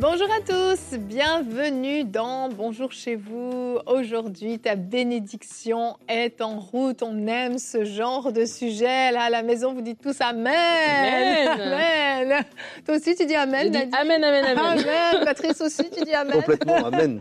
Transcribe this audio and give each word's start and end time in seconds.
Bonjour 0.00 0.28
à 0.30 0.40
tous, 0.40 0.96
bienvenue 0.96 2.04
dans 2.04 2.48
Bonjour 2.50 2.92
chez 2.92 3.16
vous. 3.16 3.78
Aujourd'hui, 3.84 4.60
ta 4.60 4.76
bénédiction 4.76 5.96
est 6.08 6.40
en 6.40 6.60
route. 6.60 7.02
On 7.02 7.26
aime 7.26 7.58
ce 7.58 7.84
genre 7.84 8.32
de 8.32 8.44
sujet. 8.44 9.10
Là, 9.10 9.22
à 9.22 9.30
la 9.30 9.42
maison, 9.42 9.74
vous 9.74 9.80
dites 9.80 10.00
tous 10.00 10.20
Amen. 10.20 11.48
Amen. 11.48 12.44
Toi 12.86 12.94
aussi, 12.94 13.16
tu 13.16 13.26
dis 13.26 13.34
Amen. 13.34 13.74
Amen, 13.74 14.22
amen, 14.22 14.44
amen. 14.44 14.56
Amen. 14.56 15.24
Patrice 15.24 15.60
aussi, 15.60 15.90
tu 15.90 16.04
dis 16.04 16.14
Amen. 16.14 16.34
Complètement, 16.34 16.86
Amen. 16.86 17.18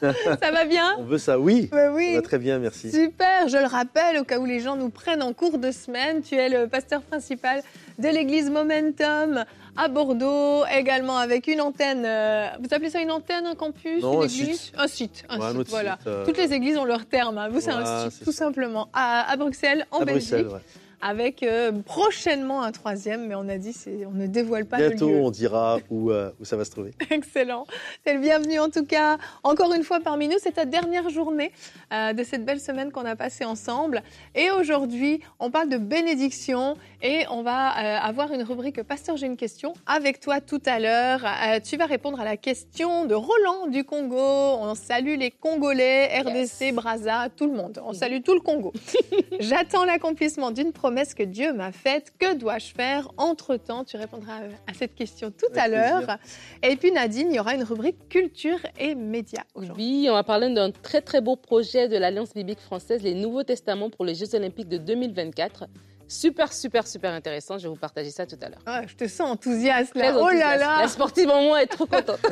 ça 0.00 0.50
va 0.52 0.64
bien 0.64 0.94
On 0.98 1.02
veut 1.02 1.18
ça, 1.18 1.40
oui. 1.40 1.70
Bah 1.72 1.90
oui. 1.92 2.10
Ça 2.10 2.20
va 2.20 2.22
très 2.22 2.38
bien, 2.38 2.60
merci. 2.60 2.92
Super, 2.92 3.48
je 3.48 3.58
le 3.58 3.66
rappelle, 3.66 4.18
au 4.18 4.24
cas 4.24 4.38
où 4.38 4.44
les 4.44 4.60
gens 4.60 4.76
nous 4.76 4.90
prennent 4.90 5.24
en 5.24 5.32
cours 5.32 5.58
de 5.58 5.72
semaine, 5.72 6.22
tu 6.22 6.36
es 6.36 6.48
le 6.48 6.68
pasteur 6.68 7.02
principal 7.02 7.62
de 7.98 8.08
l'église 8.08 8.48
Momentum 8.48 9.44
à 9.76 9.88
Bordeaux, 9.88 10.64
également 10.66 11.16
avec 11.18 11.46
une 11.46 11.60
antenne. 11.60 12.04
euh, 12.04 12.46
vous 12.60 12.72
appelez 12.74 12.90
ça 12.90 13.00
une 13.00 13.10
antenne, 13.10 13.46
un 13.46 13.54
campus, 13.54 14.02
Non, 14.02 14.14
une 14.16 14.22
un 14.22 14.24
église 14.26 14.60
site. 14.60 14.72
Un 14.76 14.86
site. 14.88 15.24
Un 15.28 15.38
Ouais, 15.40 15.52
site, 15.58 15.68
voilà. 15.70 15.96
site, 15.98 16.06
euh, 16.08 16.24
Toutes 16.26 16.36
les 16.38 16.52
églises 16.52 16.76
ont 16.76 16.84
leur 16.84 17.06
terme. 17.06 17.38
hein. 17.38 17.48
Vous, 17.48 17.60
c'est 17.60 17.70
un 17.70 18.10
site, 18.10 18.24
tout 18.24 18.32
ça. 18.32 18.44
simplement. 18.44 18.88
À, 18.92 19.30
à 19.30 19.36
Bruxelles, 19.36 19.86
en 19.90 20.00
à 20.00 20.04
Belgique, 20.04 20.30
Bruxelles, 20.30 20.48
ouais. 20.48 20.60
Avec 21.02 21.42
euh, 21.42 21.72
prochainement 21.84 22.62
un 22.62 22.70
troisième, 22.70 23.26
mais 23.26 23.34
on 23.34 23.48
a 23.48 23.58
dit 23.58 23.74
on 24.06 24.12
ne 24.12 24.26
dévoile 24.26 24.64
pas 24.64 24.76
Bientôt, 24.78 25.08
le 25.08 25.14
lieu. 25.16 25.20
on 25.20 25.30
dira 25.30 25.78
où, 25.90 26.10
euh, 26.10 26.30
où 26.40 26.44
ça 26.44 26.56
va 26.56 26.64
se 26.64 26.70
trouver. 26.70 26.92
Excellent. 27.10 27.66
C'est 28.06 28.14
le 28.14 28.20
bienvenu 28.20 28.60
en 28.60 28.70
tout 28.70 28.86
cas. 28.86 29.18
Encore 29.42 29.74
une 29.74 29.82
fois 29.82 29.98
parmi 30.00 30.28
nous, 30.28 30.36
c'est 30.38 30.52
ta 30.52 30.64
dernière 30.64 31.10
journée 31.10 31.50
euh, 31.92 32.12
de 32.12 32.22
cette 32.22 32.44
belle 32.44 32.60
semaine 32.60 32.92
qu'on 32.92 33.04
a 33.04 33.16
passée 33.16 33.44
ensemble. 33.44 34.02
Et 34.36 34.50
aujourd'hui, 34.52 35.20
on 35.40 35.50
parle 35.50 35.68
de 35.68 35.76
bénédiction 35.76 36.76
et 37.02 37.24
on 37.30 37.42
va 37.42 37.70
euh, 37.70 37.98
avoir 38.00 38.32
une 38.32 38.42
rubrique 38.42 38.82
Pasteur, 38.84 39.16
j'ai 39.16 39.26
une 39.26 39.36
question 39.36 39.72
avec 39.86 40.20
toi 40.20 40.40
tout 40.40 40.62
à 40.66 40.78
l'heure. 40.78 41.20
Euh, 41.24 41.58
tu 41.58 41.76
vas 41.76 41.86
répondre 41.86 42.20
à 42.20 42.24
la 42.24 42.36
question 42.36 43.06
de 43.06 43.14
Roland 43.14 43.66
du 43.66 43.82
Congo. 43.82 44.16
On 44.16 44.76
salue 44.76 45.16
les 45.18 45.32
Congolais, 45.32 46.20
RDC, 46.20 46.72
Brazza, 46.72 47.28
tout 47.36 47.46
le 47.46 47.54
monde. 47.54 47.82
On 47.84 47.92
salue 47.92 48.22
tout 48.24 48.34
le 48.34 48.40
Congo. 48.40 48.72
J'attends 49.40 49.84
l'accomplissement 49.84 50.52
d'une 50.52 50.72
promesse 50.72 50.91
que 50.92 51.22
Dieu 51.22 51.52
m'a 51.52 51.72
faite. 51.72 52.12
Que 52.18 52.34
dois-je 52.34 52.72
faire 52.72 53.10
entre-temps? 53.16 53.84
Tu 53.84 53.96
répondras 53.96 54.38
à 54.68 54.74
cette 54.74 54.94
question 54.94 55.30
tout 55.30 55.46
Avec 55.52 55.58
à 55.58 55.68
l'heure. 55.68 56.18
Et 56.62 56.76
puis 56.76 56.92
Nadine, 56.92 57.28
il 57.30 57.36
y 57.36 57.40
aura 57.40 57.54
une 57.54 57.62
rubrique 57.64 58.08
culture 58.08 58.58
et 58.78 58.94
médias 58.94 59.42
aujourd'hui. 59.54 60.02
Oui, 60.02 60.06
on 60.10 60.14
va 60.14 60.22
parler 60.22 60.52
d'un 60.52 60.70
très 60.70 61.00
très 61.00 61.20
beau 61.20 61.36
projet 61.36 61.88
de 61.88 61.96
l'Alliance 61.96 62.32
biblique 62.34 62.60
française, 62.60 63.02
les 63.02 63.14
Nouveaux 63.14 63.42
Testaments 63.42 63.90
pour 63.90 64.04
les 64.04 64.14
Jeux 64.14 64.34
Olympiques 64.34 64.68
de 64.68 64.76
2024. 64.78 65.64
Super, 66.08 66.52
super, 66.52 66.86
super 66.86 67.12
intéressant. 67.12 67.56
Je 67.56 67.62
vais 67.62 67.68
vous 67.70 67.76
partager 67.80 68.10
ça 68.10 68.26
tout 68.26 68.36
à 68.42 68.48
l'heure. 68.50 68.58
Ah, 68.66 68.82
je 68.86 68.94
te 68.94 69.08
sens 69.08 69.30
enthousiaste 69.30 69.94
Très 69.94 70.12
là. 70.12 70.18
Oh 70.20 70.28
là 70.28 70.56
là. 70.58 70.78
La 70.82 70.88
sportive 70.88 71.30
en 71.30 71.42
moi 71.42 71.62
est 71.62 71.66
trop 71.66 71.86
contente. 71.86 72.18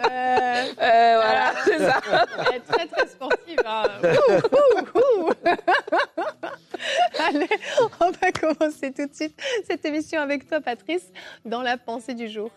Euh, 0.00 0.64
Euh, 0.80 1.14
voilà, 1.16 1.52
c'est 1.64 1.78
ça. 1.78 2.00
elle 2.50 2.56
est 2.56 2.60
très 2.60 2.86
très 2.86 3.06
sportive. 3.08 3.58
hein. 3.66 3.82
Ouh, 4.04 4.98
ouh, 4.98 5.00
ouh. 5.00 5.30
Allez, 7.28 7.48
on 8.00 8.10
va 8.10 8.32
commencer 8.32 8.92
tout 8.92 9.06
de 9.06 9.14
suite 9.14 9.38
cette 9.66 9.84
émission 9.84 10.20
avec 10.20 10.48
toi, 10.48 10.60
Patrice, 10.60 11.12
dans 11.44 11.62
la 11.62 11.76
pensée 11.76 12.14
du 12.14 12.28
jour. 12.28 12.50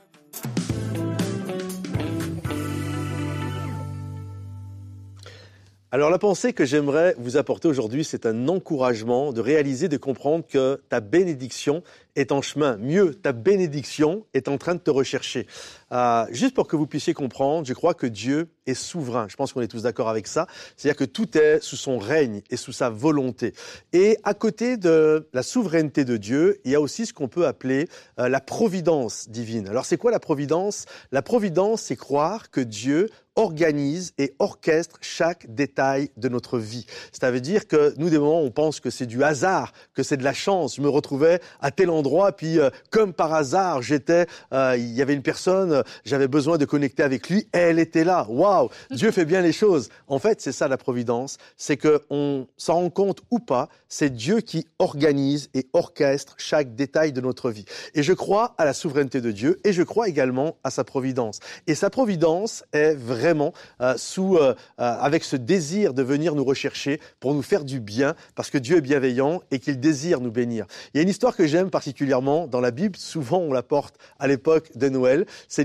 Alors 5.93 6.09
la 6.09 6.19
pensée 6.19 6.53
que 6.53 6.63
j'aimerais 6.63 7.15
vous 7.17 7.35
apporter 7.35 7.67
aujourd'hui, 7.67 8.05
c'est 8.05 8.25
un 8.25 8.47
encouragement 8.47 9.33
de 9.33 9.41
réaliser, 9.41 9.89
de 9.89 9.97
comprendre 9.97 10.45
que 10.47 10.81
ta 10.87 11.01
bénédiction 11.01 11.83
est 12.15 12.31
en 12.31 12.41
chemin. 12.41 12.77
Mieux, 12.77 13.13
ta 13.13 13.31
bénédiction 13.31 14.25
est 14.33 14.47
en 14.47 14.57
train 14.57 14.75
de 14.75 14.79
te 14.79 14.91
rechercher. 14.91 15.47
Euh, 15.91 16.25
juste 16.31 16.55
pour 16.55 16.67
que 16.67 16.75
vous 16.75 16.87
puissiez 16.87 17.13
comprendre, 17.13 17.67
je 17.67 17.73
crois 17.73 17.93
que 17.93 18.07
Dieu 18.07 18.49
est 18.65 18.73
souverain. 18.73 19.27
Je 19.29 19.35
pense 19.35 19.53
qu'on 19.53 19.61
est 19.61 19.67
tous 19.67 19.83
d'accord 19.83 20.09
avec 20.09 20.27
ça. 20.27 20.47
C'est-à-dire 20.77 20.97
que 20.97 21.05
tout 21.05 21.37
est 21.37 21.61
sous 21.61 21.75
son 21.75 21.97
règne 21.97 22.41
et 22.49 22.57
sous 22.57 22.71
sa 22.71 22.89
volonté. 22.89 23.53
Et 23.93 24.17
à 24.23 24.33
côté 24.33 24.77
de 24.77 25.27
la 25.33 25.43
souveraineté 25.43 26.05
de 26.05 26.17
Dieu, 26.17 26.59
il 26.63 26.71
y 26.71 26.75
a 26.75 26.81
aussi 26.81 27.05
ce 27.05 27.13
qu'on 27.13 27.27
peut 27.27 27.47
appeler 27.47 27.87
euh, 28.19 28.29
la 28.29 28.39
providence 28.39 29.29
divine. 29.29 29.67
Alors 29.67 29.85
c'est 29.85 29.97
quoi 29.97 30.11
la 30.11 30.19
providence? 30.19 30.85
La 31.11 31.21
providence, 31.21 31.81
c'est 31.81 31.95
croire 31.95 32.51
que 32.51 32.61
Dieu 32.61 33.09
organise 33.35 34.13
et 34.17 34.33
orchestre 34.39 34.97
chaque 35.01 35.53
détail 35.53 36.09
de 36.17 36.27
notre 36.27 36.59
vie. 36.59 36.85
Ça 37.11 37.31
veut 37.31 37.39
dire 37.39 37.67
que 37.67 37.93
nous, 37.97 38.09
des 38.09 38.19
moments, 38.19 38.41
on 38.41 38.51
pense 38.51 38.79
que 38.79 38.89
c'est 38.89 39.05
du 39.05 39.23
hasard, 39.23 39.71
que 39.93 40.03
c'est 40.03 40.17
de 40.17 40.23
la 40.23 40.33
chance. 40.33 40.75
Je 40.75 40.81
me 40.81 40.89
retrouvais 40.89 41.39
à 41.61 41.71
tel 41.71 41.89
endroit, 41.89 42.00
puis 42.35 42.59
euh, 42.59 42.69
comme 42.89 43.13
par 43.13 43.33
hasard, 43.33 43.81
j'étais, 43.81 44.27
euh, 44.53 44.75
il 44.77 44.93
y 44.93 45.01
avait 45.01 45.13
une 45.13 45.21
personne, 45.21 45.71
euh, 45.71 45.83
j'avais 46.05 46.27
besoin 46.27 46.57
de 46.57 46.65
connecter 46.65 47.03
avec 47.03 47.29
lui, 47.29 47.47
et 47.53 47.57
elle 47.57 47.79
était 47.79 48.03
là. 48.03 48.25
Waouh, 48.29 48.69
Dieu 48.91 49.11
fait 49.11 49.25
bien 49.25 49.41
les 49.41 49.51
choses. 49.51 49.89
En 50.07 50.19
fait, 50.19 50.41
c'est 50.41 50.51
ça 50.51 50.67
la 50.67 50.77
providence, 50.77 51.37
c'est 51.57 51.77
que 51.77 52.01
on 52.09 52.47
s'en 52.57 52.75
rend 52.75 52.89
compte 52.89 53.21
ou 53.31 53.39
pas, 53.39 53.69
c'est 53.89 54.09
Dieu 54.09 54.41
qui 54.41 54.67
organise 54.79 55.49
et 55.53 55.67
orchestre 55.73 56.35
chaque 56.37 56.75
détail 56.75 57.11
de 57.11 57.21
notre 57.21 57.51
vie. 57.51 57.65
Et 57.93 58.03
je 58.03 58.13
crois 58.13 58.55
à 58.57 58.65
la 58.65 58.73
souveraineté 58.73 59.21
de 59.21 59.31
Dieu, 59.31 59.59
et 59.63 59.73
je 59.73 59.83
crois 59.83 60.07
également 60.07 60.57
à 60.63 60.71
sa 60.71 60.83
providence. 60.83 61.39
Et 61.67 61.75
sa 61.75 61.89
providence 61.89 62.63
est 62.73 62.93
vraiment 62.93 63.53
euh, 63.81 63.95
sous, 63.97 64.37
avec 64.77 65.23
ce 65.23 65.35
désir 65.35 65.93
de 65.93 66.03
venir 66.03 66.35
nous 66.35 66.43
rechercher 66.43 66.99
pour 67.19 67.33
nous 67.33 67.41
faire 67.41 67.63
du 67.63 67.79
bien, 67.79 68.15
parce 68.35 68.49
que 68.49 68.57
Dieu 68.57 68.77
est 68.77 68.81
bienveillant 68.81 69.41
et 69.51 69.59
qu'il 69.59 69.79
désire 69.79 70.21
nous 70.21 70.31
bénir. 70.31 70.65
Il 70.93 70.97
y 70.97 70.99
a 70.99 71.03
une 71.03 71.09
histoire 71.09 71.35
que 71.35 71.47
j'aime 71.47 71.69
particulièrement 71.69 71.90
dans 71.93 72.59
la 72.61 72.71
Bible. 72.71 72.95
Souvent, 72.97 73.39
on 73.39 73.53
la 73.53 73.63
porte 73.63 73.95
à 74.19 74.27
l'époque 74.27 74.71
de 74.75 74.89
Noël. 74.89 75.25
C'est 75.47 75.63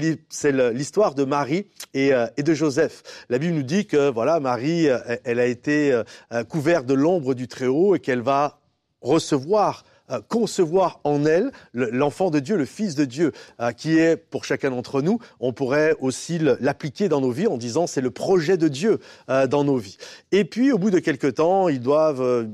l'histoire 0.72 1.14
de 1.14 1.24
Marie 1.24 1.66
et, 1.94 2.12
euh, 2.12 2.26
et 2.36 2.42
de 2.42 2.54
Joseph. 2.54 3.02
La 3.28 3.38
Bible 3.38 3.54
nous 3.54 3.62
dit 3.62 3.86
que 3.86 4.10
voilà, 4.10 4.40
Marie, 4.40 4.88
euh, 4.88 4.98
elle 5.24 5.40
a 5.40 5.46
été 5.46 5.92
euh, 5.92 6.44
couverte 6.44 6.86
de 6.86 6.94
l'ombre 6.94 7.34
du 7.34 7.48
Très-Haut 7.48 7.94
et 7.94 8.00
qu'elle 8.00 8.22
va 8.22 8.58
recevoir 9.00 9.84
concevoir 10.28 11.00
en 11.02 11.24
elle 11.26 11.50
le- 11.72 11.90
l'enfant 11.90 12.30
de 12.30 12.38
Dieu, 12.38 12.56
le 12.56 12.64
Fils 12.64 12.94
de 12.94 13.04
Dieu, 13.04 13.32
qui 13.76 13.98
est 13.98 14.16
pour 14.16 14.44
chacun 14.44 14.70
d'entre 14.70 15.02
nous. 15.02 15.18
On 15.40 15.52
pourrait 15.52 15.96
aussi 16.00 16.38
l'appliquer 16.60 17.08
dans 17.08 17.20
nos 17.20 17.32
vies 17.32 17.48
en 17.48 17.56
disant 17.56 17.88
c'est 17.88 18.00
le 18.00 18.12
projet 18.12 18.56
de 18.56 18.68
Dieu 18.68 19.00
dans 19.26 19.64
nos 19.64 19.78
vies. 19.78 19.96
Et 20.30 20.44
puis 20.44 20.70
au 20.70 20.78
bout 20.78 20.90
de 20.90 21.00
quelque 21.00 21.26
temps, 21.26 21.68
ils 21.68 21.80
doivent 21.80 22.46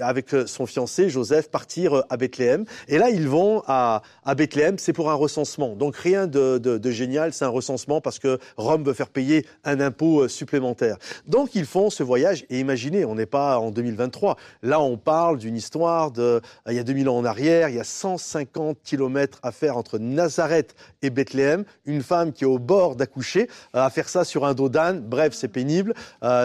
avec 0.00 0.34
euh, 0.34 0.46
son 0.46 0.66
fiancé 0.66 1.08
Joseph 1.08 1.50
partir 1.50 1.94
euh, 1.94 2.02
à 2.10 2.16
Bethléem. 2.16 2.64
Et 2.88 2.98
là, 2.98 3.10
ils 3.10 3.28
vont 3.28 3.62
à, 3.66 4.02
Bethléem, 4.36 4.78
c'est 4.78 4.92
pour 4.92 5.10
un 5.10 5.14
recensement. 5.14 5.76
Donc 5.76 5.96
rien 5.96 6.26
de, 6.26 6.80
génial, 6.90 7.32
c'est 7.32 7.44
un 7.44 7.48
recensement 7.48 8.00
parce 8.00 8.18
que 8.18 8.38
Rome 8.56 8.84
veut 8.84 8.92
faire 8.92 9.08
payer 9.08 9.46
un 9.64 9.80
impôt 9.80 10.22
euh, 10.22 10.28
supplémentaire. 10.28 10.96
Donc 11.26 11.54
ils 11.54 11.66
font 11.66 11.90
ce 11.90 12.02
voyage. 12.02 12.44
Et 12.50 12.60
imaginez, 12.60 13.04
on 13.04 13.14
n'est 13.14 13.26
pas 13.26 13.58
en 13.58 13.70
2023. 13.70 14.36
Là, 14.62 14.80
on 14.80 14.96
parle 14.96 15.38
d'une 15.38 15.56
histoire 15.56 16.10
de 16.10 16.40
il 16.68 16.74
y 16.74 16.78
a 16.78 16.84
2000 16.84 17.08
ans 17.08 17.16
en 17.16 17.24
arrière. 17.24 17.68
Il 17.68 17.76
y 17.76 17.80
a 17.80 17.84
150 17.84 18.78
kilomètres 18.82 19.38
à 19.42 19.52
faire 19.52 19.76
entre 19.76 19.98
Nazareth 19.98 20.74
et 21.02 21.10
Bethléem. 21.10 21.64
Une 21.84 22.02
femme 22.02 22.32
qui 22.32 22.44
est 22.44 22.46
au 22.46 22.58
bord 22.58 22.96
d'accoucher, 22.96 23.48
à 23.72 23.88
faire 23.90 24.08
ça 24.08 24.24
sur 24.24 24.44
un 24.44 24.54
dos 24.54 24.68
d'âne. 24.68 25.00
Bref, 25.00 25.34
c'est 25.34 25.48
pénible. 25.48 25.94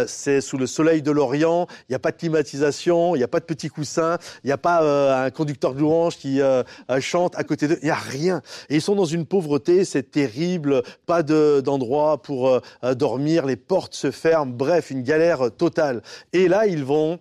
C'est 0.08 0.42
sous 0.42 0.58
le 0.58 0.68
soleil 0.68 1.02
de 1.02 1.12
l'Orient. 1.12 1.68
Il 1.88 1.92
n'y 1.92 1.96
a 1.96 2.00
pas 2.00 2.12
de 2.12 2.18
climatisation. 2.18 3.16
Il 3.16 3.20
n'y 3.20 3.24
a 3.24 3.28
pas 3.28 3.39
de 3.40 3.46
petits 3.46 3.70
coussins. 3.70 4.18
Il 4.44 4.48
n'y 4.48 4.54
a 4.54 4.58
pas 4.58 4.84
euh, 4.84 5.26
un 5.26 5.32
conducteur 5.32 5.74
de 5.74 5.80
louange 5.80 6.18
qui 6.18 6.42
euh, 6.42 6.64
euh, 6.92 7.00
chante 7.02 7.38
à 7.38 7.44
côté 7.44 7.68
d'eux. 7.68 7.80
Il 7.82 7.86
n'y 7.86 7.92
a 7.92 7.96
rien. 7.96 8.42
Et 8.70 8.76
ils 8.76 8.82
sont 8.82 8.96
dans 8.96 9.06
une 9.06 9.26
pauvreté. 9.26 9.86
C'est 9.86 10.12
terrible. 10.12 10.84
Pas 11.06 11.24
de- 11.24 11.62
d'endroit 11.62 12.22
pour 12.22 12.50
euh, 12.50 12.60
euh, 12.84 12.94
dormir. 12.96 13.46
Les 13.46 13.56
portes 13.56 13.94
se 13.96 14.12
ferment. 14.12 14.52
Bref, 14.56 14.92
une 14.92 15.04
galère 15.04 15.52
totale. 15.58 16.02
Et 16.34 16.48
là, 16.48 16.68
ils 16.68 16.84
vont 16.84 17.20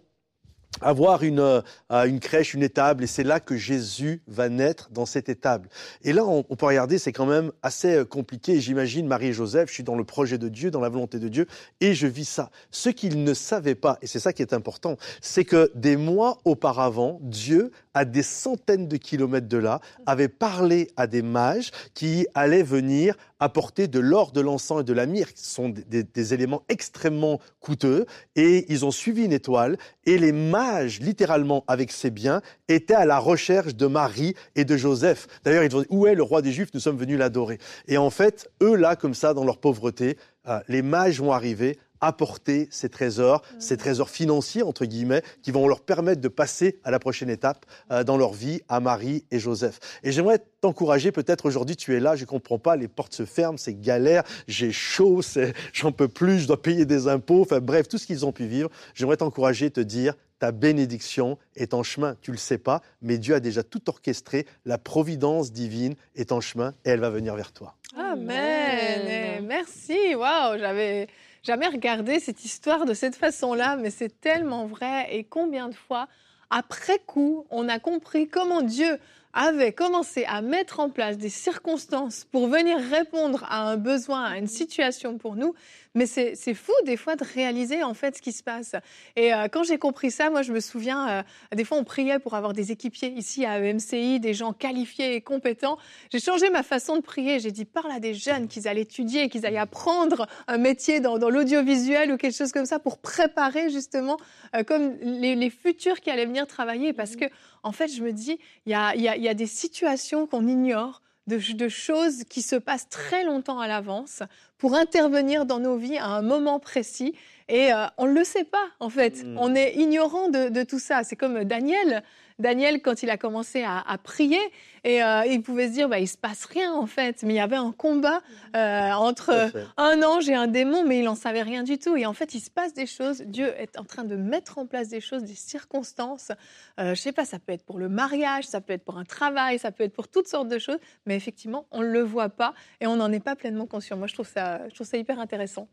avoir 0.80 1.22
une, 1.22 1.40
euh, 1.40 1.62
une 1.90 2.20
crèche, 2.20 2.54
une 2.54 2.62
étable, 2.62 3.04
et 3.04 3.06
c'est 3.06 3.24
là 3.24 3.40
que 3.40 3.56
Jésus 3.56 4.22
va 4.26 4.48
naître 4.48 4.90
dans 4.90 5.06
cette 5.06 5.28
étable. 5.28 5.68
Et 6.02 6.12
là, 6.12 6.24
on, 6.24 6.44
on 6.48 6.56
peut 6.56 6.66
regarder, 6.66 6.98
c'est 6.98 7.12
quand 7.12 7.26
même 7.26 7.52
assez 7.62 7.96
euh, 7.96 8.04
compliqué. 8.04 8.60
J'imagine 8.60 9.06
Marie 9.06 9.28
et 9.28 9.32
Joseph, 9.32 9.68
je 9.68 9.74
suis 9.74 9.82
dans 9.84 9.96
le 9.96 10.04
projet 10.04 10.38
de 10.38 10.48
Dieu, 10.48 10.70
dans 10.70 10.80
la 10.80 10.88
volonté 10.88 11.18
de 11.18 11.28
Dieu, 11.28 11.46
et 11.80 11.94
je 11.94 12.06
vis 12.06 12.28
ça. 12.28 12.50
Ce 12.70 12.88
qu'ils 12.88 13.22
ne 13.22 13.34
savaient 13.34 13.74
pas, 13.74 13.98
et 14.02 14.06
c'est 14.06 14.20
ça 14.20 14.32
qui 14.32 14.42
est 14.42 14.52
important, 14.52 14.96
c'est 15.20 15.44
que 15.44 15.70
des 15.74 15.96
mois 15.96 16.38
auparavant, 16.44 17.18
Dieu 17.22 17.72
à 17.98 18.04
des 18.04 18.22
centaines 18.22 18.86
de 18.86 18.96
kilomètres 18.96 19.48
de 19.48 19.56
là, 19.56 19.80
avait 20.06 20.28
parlé 20.28 20.92
à 20.96 21.08
des 21.08 21.20
mages 21.20 21.72
qui 21.94 22.28
allaient 22.32 22.62
venir 22.62 23.16
apporter 23.40 23.88
de 23.88 23.98
l'or, 23.98 24.30
de 24.30 24.40
l'encens 24.40 24.82
et 24.82 24.84
de 24.84 24.92
la 24.92 25.04
myrrhe, 25.06 25.32
qui 25.32 25.44
sont 25.44 25.68
des, 25.68 26.34
éléments 26.34 26.62
extrêmement 26.68 27.40
coûteux. 27.58 28.06
Et 28.36 28.72
ils 28.72 28.84
ont 28.84 28.92
suivi 28.92 29.24
une 29.24 29.32
étoile. 29.32 29.78
Et 30.04 30.16
les 30.16 30.30
mages, 30.30 31.00
littéralement, 31.00 31.64
avec 31.66 31.90
ces 31.90 32.10
biens, 32.10 32.40
étaient 32.68 32.94
à 32.94 33.04
la 33.04 33.18
recherche 33.18 33.74
de 33.74 33.86
Marie 33.88 34.34
et 34.54 34.64
de 34.64 34.76
Joseph. 34.76 35.26
D'ailleurs, 35.42 35.64
ils 35.64 35.74
ont 35.74 35.80
dit, 35.80 35.88
où 35.90 36.06
est 36.06 36.14
le 36.14 36.22
roi 36.22 36.40
des 36.40 36.52
Juifs? 36.52 36.70
Nous 36.74 36.80
sommes 36.80 36.98
venus 36.98 37.18
l'adorer. 37.18 37.58
Et 37.88 37.98
en 37.98 38.10
fait, 38.10 38.48
eux, 38.62 38.76
là, 38.76 38.94
comme 38.94 39.14
ça, 39.14 39.34
dans 39.34 39.44
leur 39.44 39.58
pauvreté, 39.58 40.18
euh, 40.46 40.60
les 40.68 40.82
mages 40.82 41.20
vont 41.20 41.32
arriver 41.32 41.80
apporter 42.00 42.68
ces 42.70 42.88
trésors, 42.88 43.42
ces 43.58 43.76
trésors 43.76 44.10
financiers, 44.10 44.62
entre 44.62 44.84
guillemets, 44.84 45.22
qui 45.42 45.50
vont 45.50 45.66
leur 45.66 45.80
permettre 45.80 46.20
de 46.20 46.28
passer 46.28 46.78
à 46.84 46.90
la 46.90 46.98
prochaine 46.98 47.30
étape 47.30 47.66
euh, 47.90 48.04
dans 48.04 48.16
leur 48.16 48.32
vie 48.32 48.60
à 48.68 48.80
Marie 48.80 49.24
et 49.30 49.38
Joseph. 49.38 49.78
Et 50.02 50.12
j'aimerais 50.12 50.40
t'encourager, 50.60 51.12
peut-être 51.12 51.46
aujourd'hui 51.46 51.76
tu 51.76 51.94
es 51.96 52.00
là, 52.00 52.16
je 52.16 52.22
ne 52.22 52.26
comprends 52.26 52.58
pas, 52.58 52.76
les 52.76 52.88
portes 52.88 53.14
se 53.14 53.24
ferment, 53.24 53.58
c'est 53.58 53.80
galère, 53.80 54.24
j'ai 54.46 54.72
chaud, 54.72 55.20
j'en 55.72 55.92
peux 55.92 56.08
plus, 56.08 56.40
je 56.40 56.46
dois 56.46 56.60
payer 56.60 56.84
des 56.84 57.08
impôts, 57.08 57.42
enfin 57.42 57.60
bref, 57.60 57.88
tout 57.88 57.98
ce 57.98 58.06
qu'ils 58.06 58.26
ont 58.26 58.32
pu 58.32 58.46
vivre. 58.46 58.70
J'aimerais 58.94 59.16
t'encourager, 59.16 59.70
te 59.70 59.80
dire, 59.80 60.14
ta 60.38 60.52
bénédiction 60.52 61.38
est 61.56 61.74
en 61.74 61.82
chemin. 61.82 62.16
Tu 62.20 62.30
le 62.30 62.36
sais 62.36 62.58
pas, 62.58 62.82
mais 63.02 63.18
Dieu 63.18 63.34
a 63.34 63.40
déjà 63.40 63.62
tout 63.62 63.88
orchestré. 63.88 64.46
La 64.64 64.78
providence 64.78 65.52
divine 65.52 65.94
est 66.14 66.32
en 66.32 66.40
chemin 66.40 66.74
et 66.84 66.90
elle 66.90 67.00
va 67.00 67.10
venir 67.10 67.34
vers 67.34 67.52
toi. 67.52 67.74
Amen. 67.96 69.44
Merci. 69.46 70.14
Waouh, 70.14 70.58
j'avais 70.58 71.08
jamais 71.48 71.68
regardé 71.68 72.20
cette 72.20 72.44
histoire 72.44 72.84
de 72.84 72.92
cette 72.92 73.16
façon-là, 73.16 73.76
mais 73.76 73.88
c'est 73.88 74.20
tellement 74.20 74.66
vrai. 74.66 75.08
Et 75.16 75.24
combien 75.24 75.70
de 75.70 75.74
fois, 75.74 76.06
après 76.50 76.98
coup, 76.98 77.46
on 77.48 77.70
a 77.70 77.78
compris 77.78 78.28
comment 78.28 78.60
Dieu 78.60 78.98
avait 79.38 79.72
commencé 79.72 80.24
à 80.24 80.42
mettre 80.42 80.80
en 80.80 80.90
place 80.90 81.16
des 81.16 81.28
circonstances 81.28 82.26
pour 82.32 82.48
venir 82.48 82.76
répondre 82.76 83.46
à 83.48 83.70
un 83.70 83.76
besoin, 83.76 84.24
à 84.24 84.36
une 84.36 84.48
situation 84.48 85.16
pour 85.16 85.36
nous, 85.36 85.54
mais 85.94 86.06
c'est 86.06 86.54
fou 86.54 86.72
des 86.84 86.96
fois 86.96 87.14
de 87.14 87.24
réaliser 87.24 87.82
en 87.84 87.94
fait 87.94 88.16
ce 88.16 88.22
qui 88.22 88.32
se 88.32 88.42
passe. 88.42 88.74
Et 89.14 89.32
euh, 89.32 89.46
quand 89.50 89.62
j'ai 89.62 89.78
compris 89.78 90.10
ça, 90.10 90.28
moi 90.28 90.42
je 90.42 90.52
me 90.52 90.58
souviens, 90.58 91.08
euh, 91.08 91.22
des 91.54 91.64
fois 91.64 91.78
on 91.78 91.84
priait 91.84 92.18
pour 92.18 92.34
avoir 92.34 92.52
des 92.52 92.72
équipiers 92.72 93.10
ici 93.10 93.46
à 93.46 93.60
EMCI, 93.60 94.18
des 94.18 94.34
gens 94.34 94.52
qualifiés 94.52 95.14
et 95.14 95.20
compétents. 95.20 95.78
J'ai 96.10 96.20
changé 96.20 96.50
ma 96.50 96.64
façon 96.64 96.96
de 96.96 97.02
prier. 97.02 97.38
J'ai 97.38 97.52
dit 97.52 97.64
parle 97.64 97.92
à 97.92 98.00
des 98.00 98.14
jeunes 98.14 98.48
qu'ils 98.48 98.66
allaient 98.66 98.82
étudier, 98.82 99.28
qu'ils 99.28 99.46
allaient 99.46 99.56
apprendre 99.56 100.26
un 100.48 100.58
métier 100.58 100.98
dans, 100.98 101.18
dans 101.18 101.30
l'audiovisuel 101.30 102.12
ou 102.12 102.16
quelque 102.16 102.36
chose 102.36 102.52
comme 102.52 102.66
ça 102.66 102.80
pour 102.80 102.98
préparer 102.98 103.70
justement 103.70 104.16
euh, 104.56 104.64
comme 104.64 104.96
les, 105.00 105.36
les, 105.36 105.50
futurs 105.50 106.00
qui 106.00 106.10
allaient 106.10 106.26
venir 106.26 106.46
travailler. 106.46 106.92
Parce 106.92 107.14
mmh. 107.14 107.20
que 107.20 107.24
en 107.62 107.72
fait 107.72 107.88
je 107.88 108.02
me 108.02 108.12
dis 108.12 108.38
il 108.66 108.72
y 108.72 108.74
a, 108.74 108.94
y, 108.96 109.08
a, 109.08 109.16
y 109.16 109.28
a 109.28 109.34
des 109.34 109.46
situations 109.46 110.26
qu'on 110.26 110.46
ignore 110.46 111.02
de, 111.28 111.68
choses 111.68 112.24
qui 112.24 112.42
se 112.42 112.56
passent 112.56 112.88
très 112.88 113.24
longtemps 113.24 113.60
à 113.60 113.68
l'avance 113.68 114.22
pour 114.56 114.74
intervenir 114.74 115.44
dans 115.46 115.60
nos 115.60 115.76
vies 115.76 115.98
à 115.98 116.06
un 116.06 116.22
moment 116.22 116.58
précis. 116.58 117.14
Et 117.48 117.72
euh, 117.72 117.86
on 117.96 118.06
ne 118.06 118.12
le 118.12 118.24
sait 118.24 118.44
pas, 118.44 118.66
en 118.80 118.90
fait. 118.90 119.24
Hmm. 119.24 119.36
On 119.38 119.54
est 119.54 119.74
ignorant 119.76 120.28
de, 120.28 120.48
de 120.48 120.62
tout 120.62 120.78
ça. 120.78 121.04
C'est 121.04 121.16
comme 121.16 121.44
Daniel. 121.44 122.02
Daniel, 122.38 122.80
quand 122.82 123.02
il 123.02 123.10
a 123.10 123.16
commencé 123.16 123.64
à, 123.64 123.98
prier, 124.02 124.40
et 124.84 125.02
euh, 125.02 125.24
il 125.26 125.42
pouvait 125.42 125.66
se 125.68 125.72
dire, 125.72 125.88
bah, 125.88 125.98
il 125.98 126.06
se 126.06 126.16
passe 126.16 126.44
rien 126.44 126.72
en 126.72 126.86
fait, 126.86 127.24
mais 127.24 127.34
il 127.34 127.36
y 127.36 127.40
avait 127.40 127.56
un 127.56 127.72
combat 127.72 128.22
euh, 128.54 128.92
entre 128.92 129.50
un 129.76 130.02
ange 130.02 130.28
et 130.28 130.34
un 130.34 130.46
démon, 130.46 130.84
mais 130.84 131.00
il 131.00 131.04
n'en 131.04 131.16
savait 131.16 131.42
rien 131.42 131.64
du 131.64 131.78
tout. 131.78 131.96
Et 131.96 132.06
en 132.06 132.12
fait, 132.12 132.34
il 132.34 132.40
se 132.40 132.50
passe 132.50 132.74
des 132.74 132.86
choses. 132.86 133.22
Dieu 133.22 133.52
est 133.58 133.78
en 133.78 133.84
train 133.84 134.04
de 134.04 134.14
mettre 134.14 134.58
en 134.58 134.66
place 134.66 134.88
des 134.88 135.00
choses, 135.00 135.24
des 135.24 135.34
circonstances. 135.34 136.30
Euh, 136.78 136.94
je 136.94 137.00
sais 137.00 137.12
pas, 137.12 137.24
ça 137.24 137.40
peut 137.40 137.52
être 137.52 137.64
pour 137.64 137.78
le 137.78 137.88
mariage, 137.88 138.44
ça 138.44 138.60
peut 138.60 138.72
être 138.72 138.84
pour 138.84 138.98
un 138.98 139.04
travail, 139.04 139.58
ça 139.58 139.72
peut 139.72 139.82
être 139.82 139.94
pour 139.94 140.06
toutes 140.06 140.28
sortes 140.28 140.48
de 140.48 140.58
choses, 140.58 140.78
mais 141.06 141.16
effectivement, 141.16 141.66
on 141.72 141.80
ne 141.80 141.88
le 141.88 142.02
voit 142.02 142.28
pas 142.28 142.54
et 142.80 142.86
on 142.86 142.96
n'en 142.96 143.10
est 143.10 143.20
pas 143.20 143.34
pleinement 143.34 143.66
conscient. 143.66 143.96
Moi, 143.96 144.06
je 144.06 144.14
trouve 144.14 144.28
ça, 144.28 144.68
je 144.68 144.74
trouve 144.74 144.86
ça 144.86 144.96
hyper 144.96 145.18
intéressant. 145.18 145.68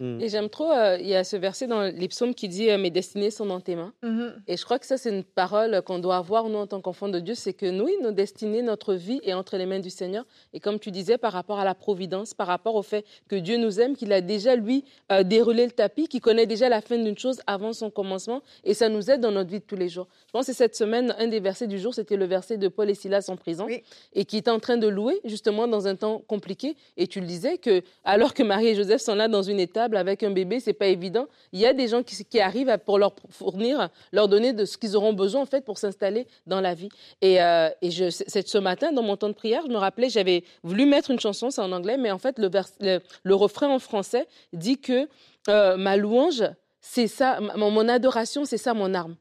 Et 0.00 0.28
j'aime 0.30 0.48
trop, 0.48 0.70
euh, 0.72 0.96
il 0.98 1.06
y 1.06 1.14
a 1.14 1.24
ce 1.24 1.36
verset 1.36 1.66
dans 1.66 1.82
les 1.82 2.08
psaumes 2.08 2.34
qui 2.34 2.48
dit 2.48 2.70
euh, 2.70 2.78
Mes 2.78 2.90
destinées 2.90 3.30
sont 3.30 3.44
dans 3.44 3.60
tes 3.60 3.76
mains. 3.76 3.92
Mm-hmm. 4.02 4.32
Et 4.48 4.56
je 4.56 4.64
crois 4.64 4.78
que 4.78 4.86
ça, 4.86 4.96
c'est 4.96 5.10
une 5.10 5.24
parole 5.24 5.82
qu'on 5.82 5.98
doit 5.98 6.16
avoir, 6.16 6.48
nous, 6.48 6.58
en 6.58 6.66
tant 6.66 6.80
qu'enfants 6.80 7.08
de 7.08 7.20
Dieu 7.20 7.34
c'est 7.34 7.52
que 7.52 7.66
nous, 7.66 7.86
nos 8.02 8.10
destinées, 8.10 8.62
notre 8.62 8.94
vie 8.94 9.20
est 9.22 9.34
entre 9.34 9.58
les 9.58 9.66
mains 9.66 9.78
du 9.78 9.90
Seigneur. 9.90 10.24
Et 10.54 10.60
comme 10.60 10.78
tu 10.78 10.90
disais, 10.90 11.18
par 11.18 11.32
rapport 11.32 11.58
à 11.58 11.64
la 11.64 11.74
providence, 11.74 12.32
par 12.32 12.46
rapport 12.46 12.76
au 12.76 12.82
fait 12.82 13.04
que 13.28 13.36
Dieu 13.36 13.58
nous 13.58 13.78
aime, 13.78 13.94
qu'il 13.94 14.12
a 14.12 14.22
déjà, 14.22 14.56
lui, 14.56 14.84
euh, 15.12 15.22
déroulé 15.22 15.66
le 15.66 15.72
tapis, 15.72 16.08
qu'il 16.08 16.22
connaît 16.22 16.46
déjà 16.46 16.70
la 16.70 16.80
fin 16.80 16.96
d'une 16.96 17.18
chose 17.18 17.40
avant 17.46 17.74
son 17.74 17.90
commencement. 17.90 18.42
Et 18.64 18.72
ça 18.72 18.88
nous 18.88 19.10
aide 19.10 19.20
dans 19.20 19.32
notre 19.32 19.50
vie 19.50 19.60
de 19.60 19.64
tous 19.64 19.76
les 19.76 19.90
jours. 19.90 20.08
Je 20.26 20.32
pense 20.32 20.46
que 20.46 20.54
cette 20.54 20.76
semaine, 20.76 21.14
un 21.18 21.26
des 21.26 21.40
versets 21.40 21.66
du 21.66 21.78
jour, 21.78 21.92
c'était 21.92 22.16
le 22.16 22.24
verset 22.24 22.56
de 22.56 22.68
Paul 22.68 22.88
et 22.88 22.94
Silas 22.94 23.26
en 23.28 23.36
prison. 23.36 23.66
Et 24.14 24.24
qui 24.24 24.38
est 24.38 24.48
en 24.48 24.60
train 24.60 24.78
de 24.78 24.88
louer, 24.88 25.20
justement, 25.24 25.68
dans 25.68 25.86
un 25.86 25.94
temps 25.94 26.22
compliqué. 26.26 26.74
Et 26.96 27.06
tu 27.06 27.20
le 27.20 27.26
disais 27.26 27.58
que, 27.58 27.82
alors 28.04 28.32
que 28.32 28.42
Marie 28.42 28.68
et 28.68 28.74
Joseph 28.74 29.02
sont 29.02 29.14
là 29.14 29.28
dans 29.28 29.42
une 29.42 29.60
avec 29.96 30.22
un 30.22 30.30
bébé, 30.30 30.60
c'est 30.60 30.72
pas 30.72 30.86
évident. 30.86 31.26
Il 31.52 31.60
y 31.60 31.66
a 31.66 31.72
des 31.72 31.88
gens 31.88 32.02
qui, 32.02 32.40
arrivent 32.40 32.76
pour 32.84 32.98
leur 32.98 33.14
fournir, 33.30 33.88
leur 34.12 34.28
donner 34.28 34.52
de 34.52 34.64
ce 34.64 34.78
qu'ils 34.78 34.96
auront 34.96 35.12
besoin 35.12 35.42
en 35.42 35.46
fait 35.46 35.64
pour 35.64 35.78
s'installer 35.78 36.26
dans 36.46 36.60
la 36.60 36.74
vie. 36.74 36.88
Et, 37.20 37.42
euh, 37.42 37.68
ce 37.82 38.58
matin, 38.58 38.92
dans 38.92 39.02
mon 39.02 39.16
temps 39.16 39.28
de 39.28 39.34
prière, 39.34 39.62
je 39.66 39.72
me 39.72 39.76
rappelais, 39.76 40.08
j'avais 40.08 40.44
voulu 40.62 40.86
mettre 40.86 41.10
une 41.10 41.20
chanson, 41.20 41.50
c'est 41.50 41.60
en 41.60 41.72
anglais, 41.72 41.96
mais 41.96 42.10
en 42.10 42.18
fait 42.18 42.38
le, 42.38 42.50
le, 43.22 43.34
refrain 43.34 43.68
en 43.68 43.78
français 43.78 44.26
dit 44.52 44.78
que 44.78 45.08
euh, 45.48 45.76
ma 45.76 45.96
louange, 45.96 46.44
c'est 46.80 47.08
ça, 47.08 47.40
mon 47.56 47.88
adoration, 47.88 48.44
c'est 48.44 48.58
ça 48.58 48.74
mon 48.74 48.94
arme. 48.94 49.16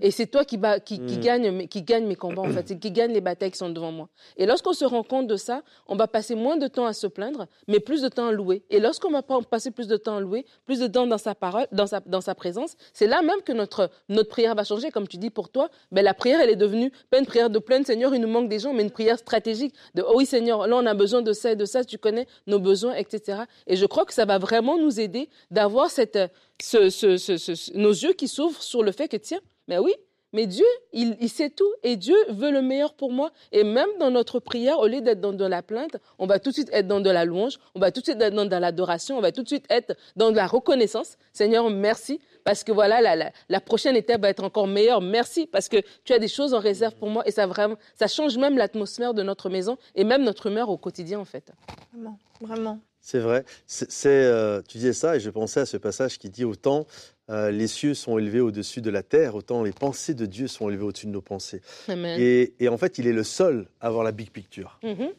Et 0.00 0.10
c'est 0.10 0.26
toi 0.26 0.44
qui, 0.44 0.58
qui, 0.84 1.18
gagne, 1.18 1.68
qui 1.68 1.82
gagne 1.82 2.06
mes 2.06 2.16
combats, 2.16 2.42
en 2.42 2.50
fait, 2.50 2.78
qui 2.78 2.90
gagne 2.90 3.12
les 3.12 3.20
batailles 3.20 3.52
qui 3.52 3.58
sont 3.58 3.70
devant 3.70 3.92
moi. 3.92 4.08
Et 4.36 4.46
lorsqu'on 4.46 4.72
se 4.72 4.84
rend 4.84 5.02
compte 5.02 5.26
de 5.26 5.36
ça, 5.36 5.62
on 5.86 5.96
va 5.96 6.08
passer 6.08 6.34
moins 6.34 6.56
de 6.56 6.66
temps 6.66 6.86
à 6.86 6.92
se 6.92 7.06
plaindre, 7.06 7.46
mais 7.68 7.78
plus 7.78 8.02
de 8.02 8.08
temps 8.08 8.26
à 8.26 8.32
louer. 8.32 8.64
Et 8.70 8.80
lorsqu'on 8.80 9.10
va 9.10 9.22
passer 9.22 9.70
plus 9.70 9.86
de 9.86 9.96
temps 9.96 10.16
à 10.16 10.20
louer, 10.20 10.44
plus 10.66 10.80
de 10.80 10.86
temps 10.86 11.06
dans 11.06 11.18
sa 11.18 11.34
parole, 11.34 11.66
dans 11.70 11.86
sa, 11.86 12.00
dans 12.00 12.20
sa 12.20 12.34
présence, 12.34 12.74
c'est 12.92 13.06
là 13.06 13.22
même 13.22 13.42
que 13.44 13.52
notre, 13.52 13.90
notre 14.08 14.28
prière 14.28 14.54
va 14.54 14.64
changer. 14.64 14.90
Comme 14.90 15.06
tu 15.06 15.18
dis, 15.18 15.30
pour 15.30 15.50
toi, 15.50 15.68
ben, 15.92 16.04
la 16.04 16.14
prière, 16.14 16.40
elle 16.40 16.50
est 16.50 16.56
devenue 16.56 16.90
pas 17.10 17.18
une 17.18 17.26
prière 17.26 17.50
de 17.50 17.58
pleine, 17.58 17.84
Seigneur, 17.84 18.14
il 18.14 18.20
nous 18.20 18.28
manque 18.28 18.48
des 18.48 18.58
gens, 18.58 18.72
mais 18.72 18.82
une 18.82 18.90
prière 18.90 19.18
stratégique 19.18 19.74
de, 19.94 20.02
oh 20.02 20.14
oui, 20.16 20.26
Seigneur, 20.26 20.66
là, 20.66 20.76
on 20.76 20.86
a 20.86 20.94
besoin 20.94 21.22
de 21.22 21.32
ça 21.32 21.52
et 21.52 21.56
de 21.56 21.64
ça, 21.64 21.84
tu 21.84 21.98
connais 21.98 22.26
nos 22.46 22.58
besoins, 22.58 22.94
etc. 22.94 23.42
Et 23.66 23.76
je 23.76 23.86
crois 23.86 24.04
que 24.04 24.14
ça 24.14 24.24
va 24.24 24.38
vraiment 24.38 24.78
nous 24.78 25.00
aider 25.00 25.28
d'avoir 25.50 25.90
cette, 25.90 26.18
ce, 26.62 27.76
nos 27.76 27.90
yeux 27.90 28.12
qui 28.12 28.28
s'ouvrent 28.28 28.62
sur 28.62 28.82
le 28.82 28.92
fait 28.92 29.08
que, 29.08 29.16
tiens, 29.16 29.40
mais 29.68 29.78
oui, 29.78 29.92
mais 30.32 30.46
Dieu, 30.46 30.64
il, 30.92 31.28
sait 31.28 31.50
tout 31.50 31.70
et 31.82 31.96
Dieu 31.96 32.16
veut 32.30 32.50
le 32.50 32.62
meilleur 32.62 32.94
pour 32.94 33.12
moi. 33.12 33.32
Et 33.52 33.64
même 33.64 33.88
dans 34.00 34.10
notre 34.10 34.40
prière, 34.40 34.78
au 34.78 34.86
lieu 34.86 35.02
d'être 35.02 35.20
dans 35.20 35.34
de 35.34 35.44
la 35.44 35.62
plainte, 35.62 35.98
on 36.18 36.26
va 36.26 36.38
tout 36.38 36.50
de 36.50 36.54
suite 36.54 36.70
être 36.72 36.86
dans 36.86 37.00
de 37.00 37.10
la 37.10 37.26
louange, 37.26 37.58
on 37.74 37.80
va 37.80 37.92
tout 37.92 38.00
de 38.00 38.06
suite 38.06 38.20
être 38.20 38.34
dans 38.34 38.46
de 38.46 38.56
l'adoration, 38.56 39.18
on 39.18 39.20
va 39.20 39.30
tout 39.30 39.42
de 39.42 39.48
suite 39.48 39.66
être 39.68 39.94
dans 40.16 40.30
de 40.30 40.36
la 40.36 40.46
reconnaissance. 40.46 41.18
Seigneur, 41.34 41.68
merci 41.68 42.18
parce 42.44 42.64
que 42.64 42.72
voilà, 42.72 43.02
la, 43.02 43.30
la, 43.48 43.60
prochaine 43.60 43.94
étape 43.94 44.22
va 44.22 44.30
être 44.30 44.42
encore 44.42 44.66
meilleure. 44.66 45.02
Merci 45.02 45.46
parce 45.46 45.68
que 45.68 45.76
tu 46.04 46.14
as 46.14 46.18
des 46.18 46.28
choses 46.28 46.54
en 46.54 46.60
réserve 46.60 46.94
pour 46.94 47.10
moi 47.10 47.22
et 47.26 47.30
ça, 47.30 47.46
vraiment, 47.46 47.76
ça 47.94 48.06
change 48.06 48.38
même 48.38 48.56
l'atmosphère 48.56 49.12
de 49.12 49.22
notre 49.22 49.50
maison 49.50 49.76
et 49.94 50.04
même 50.04 50.22
notre 50.24 50.46
humeur 50.46 50.70
au 50.70 50.78
quotidien 50.78 51.20
en 51.20 51.26
fait. 51.26 51.52
Vraiment, 51.92 52.18
vraiment. 52.40 52.78
C'est 53.02 53.18
vrai. 53.18 53.44
C'est, 53.66 54.06
euh, 54.06 54.62
tu 54.66 54.78
disais 54.78 54.92
ça 54.92 55.16
et 55.16 55.20
je 55.20 55.28
pensais 55.28 55.60
à 55.60 55.66
ce 55.66 55.76
passage 55.76 56.18
qui 56.18 56.30
dit 56.30 56.44
autant 56.44 56.86
euh, 57.30 57.50
les 57.50 57.66
cieux 57.66 57.94
sont 57.94 58.16
élevés 58.16 58.40
au-dessus 58.40 58.80
de 58.80 58.90
la 58.90 59.02
terre, 59.02 59.34
autant 59.34 59.64
les 59.64 59.72
pensées 59.72 60.14
de 60.14 60.24
Dieu 60.24 60.46
sont 60.46 60.70
élevées 60.70 60.84
au-dessus 60.84 61.06
de 61.06 61.10
nos 61.10 61.20
pensées. 61.20 61.60
Et, 61.88 62.68
en 62.68 62.78
fait, 62.78 62.98
il 62.98 63.08
est 63.08 63.12
le 63.12 63.24
seul 63.24 63.66
à 63.80 63.88
avoir 63.88 64.04
la 64.04 64.12
big 64.12 64.30
picture. 64.30 64.78
Mm-hmm. 64.84 65.10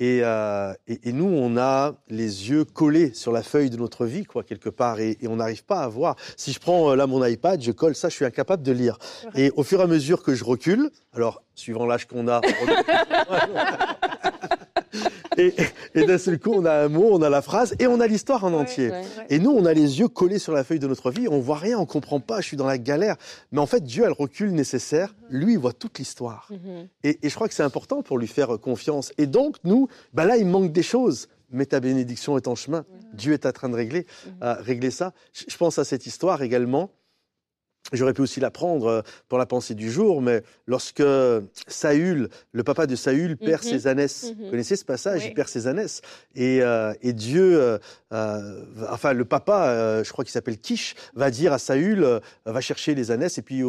Euh, 0.00 0.74
et, 0.86 1.12
nous, 1.12 1.26
on 1.26 1.56
a 1.56 1.94
les 2.08 2.50
yeux 2.50 2.64
collés 2.64 3.12
sur 3.14 3.32
la 3.32 3.42
feuille 3.42 3.70
de 3.70 3.76
notre 3.76 4.06
vie, 4.06 4.24
quoi, 4.24 4.44
quelque 4.44 4.68
part, 4.68 5.00
et, 5.00 5.18
on 5.28 5.36
n'arrive 5.36 5.64
pas 5.64 5.80
à 5.80 5.88
voir. 5.88 6.16
Si 6.36 6.52
je 6.52 6.60
prends 6.60 6.94
là 6.94 7.06
mon 7.06 7.24
iPad, 7.24 7.60
je 7.60 7.72
colle 7.72 7.94
ça, 7.94 8.08
je 8.08 8.14
suis 8.14 8.24
incapable 8.24 8.62
de 8.62 8.72
lire. 8.72 8.98
Et 9.34 9.50
au 9.56 9.62
fur 9.62 9.80
et 9.80 9.84
à 9.84 9.86
mesure 9.86 10.22
que 10.22 10.34
je 10.34 10.44
recule, 10.44 10.90
alors 11.12 11.42
suivant 11.54 11.86
l'âge 11.86 12.06
qu'on 12.06 12.28
a, 12.28 12.40
et, 15.38 16.04
d'un 16.06 16.18
seul 16.18 16.38
coup, 16.38 16.52
on 16.54 16.64
a 16.64 16.72
un 16.72 16.88
mot, 16.88 17.08
on 17.12 17.22
a 17.22 17.30
la 17.30 17.42
phrase 17.42 17.74
et 17.78 17.86
on 17.86 18.00
a 18.00 18.06
l'histoire 18.06 18.44
en 18.44 18.52
entier. 18.52 18.90
Et 19.30 19.38
nous, 19.38 19.50
on 19.50 19.64
a 19.64 19.72
les 19.72 20.00
yeux 20.00 20.08
collés 20.08 20.38
sur 20.38 20.52
la 20.52 20.64
feuille 20.64 20.78
de 20.78 20.86
notre 20.86 21.10
vie, 21.10 21.28
on 21.28 21.40
voit 21.40 21.58
rien, 21.58 21.78
on 21.78 21.86
comprend 21.86 22.20
pas, 22.20 22.40
je 22.40 22.46
suis 22.46 22.56
dans 22.56 22.66
la 22.66 22.78
galère. 22.78 23.16
Mais 23.52 23.60
en 23.60 23.66
fait, 23.66 23.82
Dieu 23.82 24.04
a 24.04 24.08
le 24.08 24.12
recul 24.12 24.52
nécessaire. 24.52 25.14
Lui, 25.30 25.54
il 25.54 25.58
voit 25.58 25.72
toute 25.72 25.98
l'histoire. 25.98 26.48
Mhm. 26.50 26.88
et, 27.04 27.18
je 27.22 27.34
crois 27.34 27.48
que 27.48 27.54
c'est 27.54 27.62
important 27.62 28.02
pour 28.02 28.18
lui 28.18 28.26
faire 28.26 28.58
confiance. 28.60 29.12
Et 29.18 29.26
donc, 29.26 29.56
nous, 29.64 29.88
bah 30.12 30.24
là, 30.24 30.36
il 30.36 30.46
manque 30.46 30.72
des 30.72 30.82
choses 30.82 31.28
mais 31.50 31.66
ta 31.66 31.80
bénédiction 31.80 32.36
est 32.36 32.46
en 32.46 32.54
chemin. 32.54 32.84
Dieu 33.14 33.32
est 33.32 33.46
en 33.46 33.52
train 33.52 33.68
de 33.68 33.74
régler, 33.74 34.06
mhm. 34.26 34.32
euh, 34.42 34.54
régler 34.60 34.90
ça. 34.90 35.12
Je 35.32 35.56
pense 35.56 35.78
à 35.78 35.84
cette 35.84 36.06
histoire 36.06 36.42
également 36.42 36.90
J'aurais 37.92 38.12
pu 38.12 38.20
aussi 38.22 38.40
la 38.40 38.50
prendre 38.50 38.86
euh, 38.86 39.02
pour 39.28 39.38
la 39.38 39.46
pensée 39.46 39.74
du 39.74 39.90
jour, 39.90 40.20
mais 40.20 40.42
lorsque 40.66 41.02
Saül, 41.66 42.28
le 42.52 42.64
papa 42.64 42.86
de 42.86 42.96
Saül, 42.96 43.36
perd 43.36 43.64
mhm. 43.64 43.70
ses 43.70 43.86
ânesses, 43.86 44.24
mhm. 44.24 44.44
vous 44.44 44.50
connaissez 44.50 44.76
ce 44.76 44.84
passage, 44.84 45.24
il 45.24 45.34
perd 45.34 45.48
ses 45.48 45.66
ânesses, 45.66 46.02
et, 46.34 46.60
euh, 46.62 46.92
et 47.02 47.12
Dieu, 47.12 47.60
euh, 47.60 47.78
euh, 48.12 48.64
enfin 48.90 49.12
le 49.12 49.24
papa, 49.24 50.02
je 50.02 50.12
crois 50.12 50.24
qu'il 50.24 50.32
s'appelle 50.32 50.58
Kish, 50.58 50.94
va 51.14 51.30
dire 51.30 51.52
à 51.52 51.58
Saül, 51.58 52.06
va 52.44 52.60
chercher 52.60 52.94
les 52.94 53.10
ânesses, 53.10 53.38
et 53.38 53.42
puis 53.42 53.62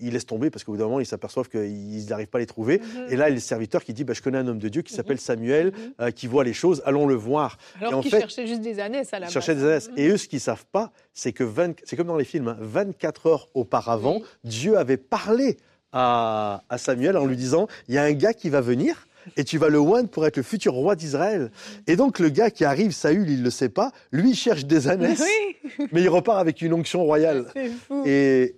ils 0.00 0.12
laissent 0.12 0.26
tomber 0.26 0.50
parce 0.50 0.64
qu'au 0.64 0.72
bout 0.72 0.78
d'un 0.78 0.84
moment, 0.84 1.00
ils 1.00 1.06
s'aperçoivent 1.06 1.48
qu'ils 1.48 2.06
n'arrivent 2.06 2.28
pas 2.28 2.38
à 2.38 2.40
les 2.40 2.46
trouver. 2.46 2.78
Mm-hmm. 2.78 3.12
Et 3.12 3.16
là, 3.16 3.28
il 3.28 3.30
y 3.30 3.32
a 3.32 3.34
le 3.34 3.40
serviteur 3.40 3.84
qui 3.84 3.92
dit 3.92 4.04
bah, 4.04 4.14
Je 4.14 4.22
connais 4.22 4.38
un 4.38 4.46
homme 4.46 4.58
de 4.58 4.68
Dieu 4.68 4.82
qui 4.82 4.92
s'appelle 4.92 5.18
Samuel, 5.18 5.72
qui 6.14 6.26
voit 6.26 6.44
les 6.44 6.52
choses, 6.52 6.82
allons 6.84 7.06
le 7.06 7.14
voir. 7.14 7.58
Alors 7.80 8.02
qu'ils 8.02 8.10
cherchaient 8.10 8.46
juste 8.46 8.60
des 8.60 8.80
années, 8.80 9.04
ça 9.04 9.18
là 9.18 9.28
cherchaient 9.28 9.54
des 9.54 9.64
années. 9.64 9.84
Et 9.96 10.08
eux, 10.08 10.16
ce 10.16 10.28
qu'ils 10.28 10.38
ne 10.38 10.42
savent 10.42 10.66
pas, 10.70 10.92
c'est 11.14 11.32
que 11.32 11.44
c'est 11.84 11.96
comme 11.96 12.06
dans 12.06 12.16
les 12.16 12.24
films, 12.24 12.56
24 12.60 13.26
hein, 13.26 13.30
heures 13.30 13.48
auparavant, 13.54 14.20
Dieu 14.44 14.76
avait 14.76 14.96
parlé 14.96 15.56
à, 15.92 16.62
à 16.68 16.78
Samuel 16.78 17.16
en 17.16 17.26
lui 17.26 17.36
disant 17.36 17.66
Il 17.88 17.94
y 17.94 17.98
a 17.98 18.02
un 18.02 18.12
gars 18.12 18.34
qui 18.34 18.50
va 18.50 18.60
venir 18.60 19.08
et 19.36 19.44
tu 19.44 19.58
vas 19.58 19.68
le 19.68 19.78
oindre 19.78 20.08
pour 20.08 20.26
être 20.26 20.36
le 20.36 20.42
futur 20.42 20.72
roi 20.72 20.96
d'Israël. 20.96 21.50
Et 21.86 21.96
donc 21.96 22.18
le 22.18 22.28
gars 22.28 22.50
qui 22.50 22.64
arrive, 22.64 22.92
Saül, 22.92 23.28
il 23.28 23.40
ne 23.40 23.44
le 23.44 23.50
sait 23.50 23.68
pas, 23.68 23.92
lui 24.12 24.30
il 24.30 24.36
cherche 24.36 24.64
des 24.64 24.88
années, 24.88 25.14
mais 25.92 26.02
il 26.02 26.08
repart 26.08 26.38
avec 26.38 26.62
une 26.62 26.72
onction 26.72 27.04
royale. 27.04 27.46
Fou. 27.86 28.02
Et 28.06 28.56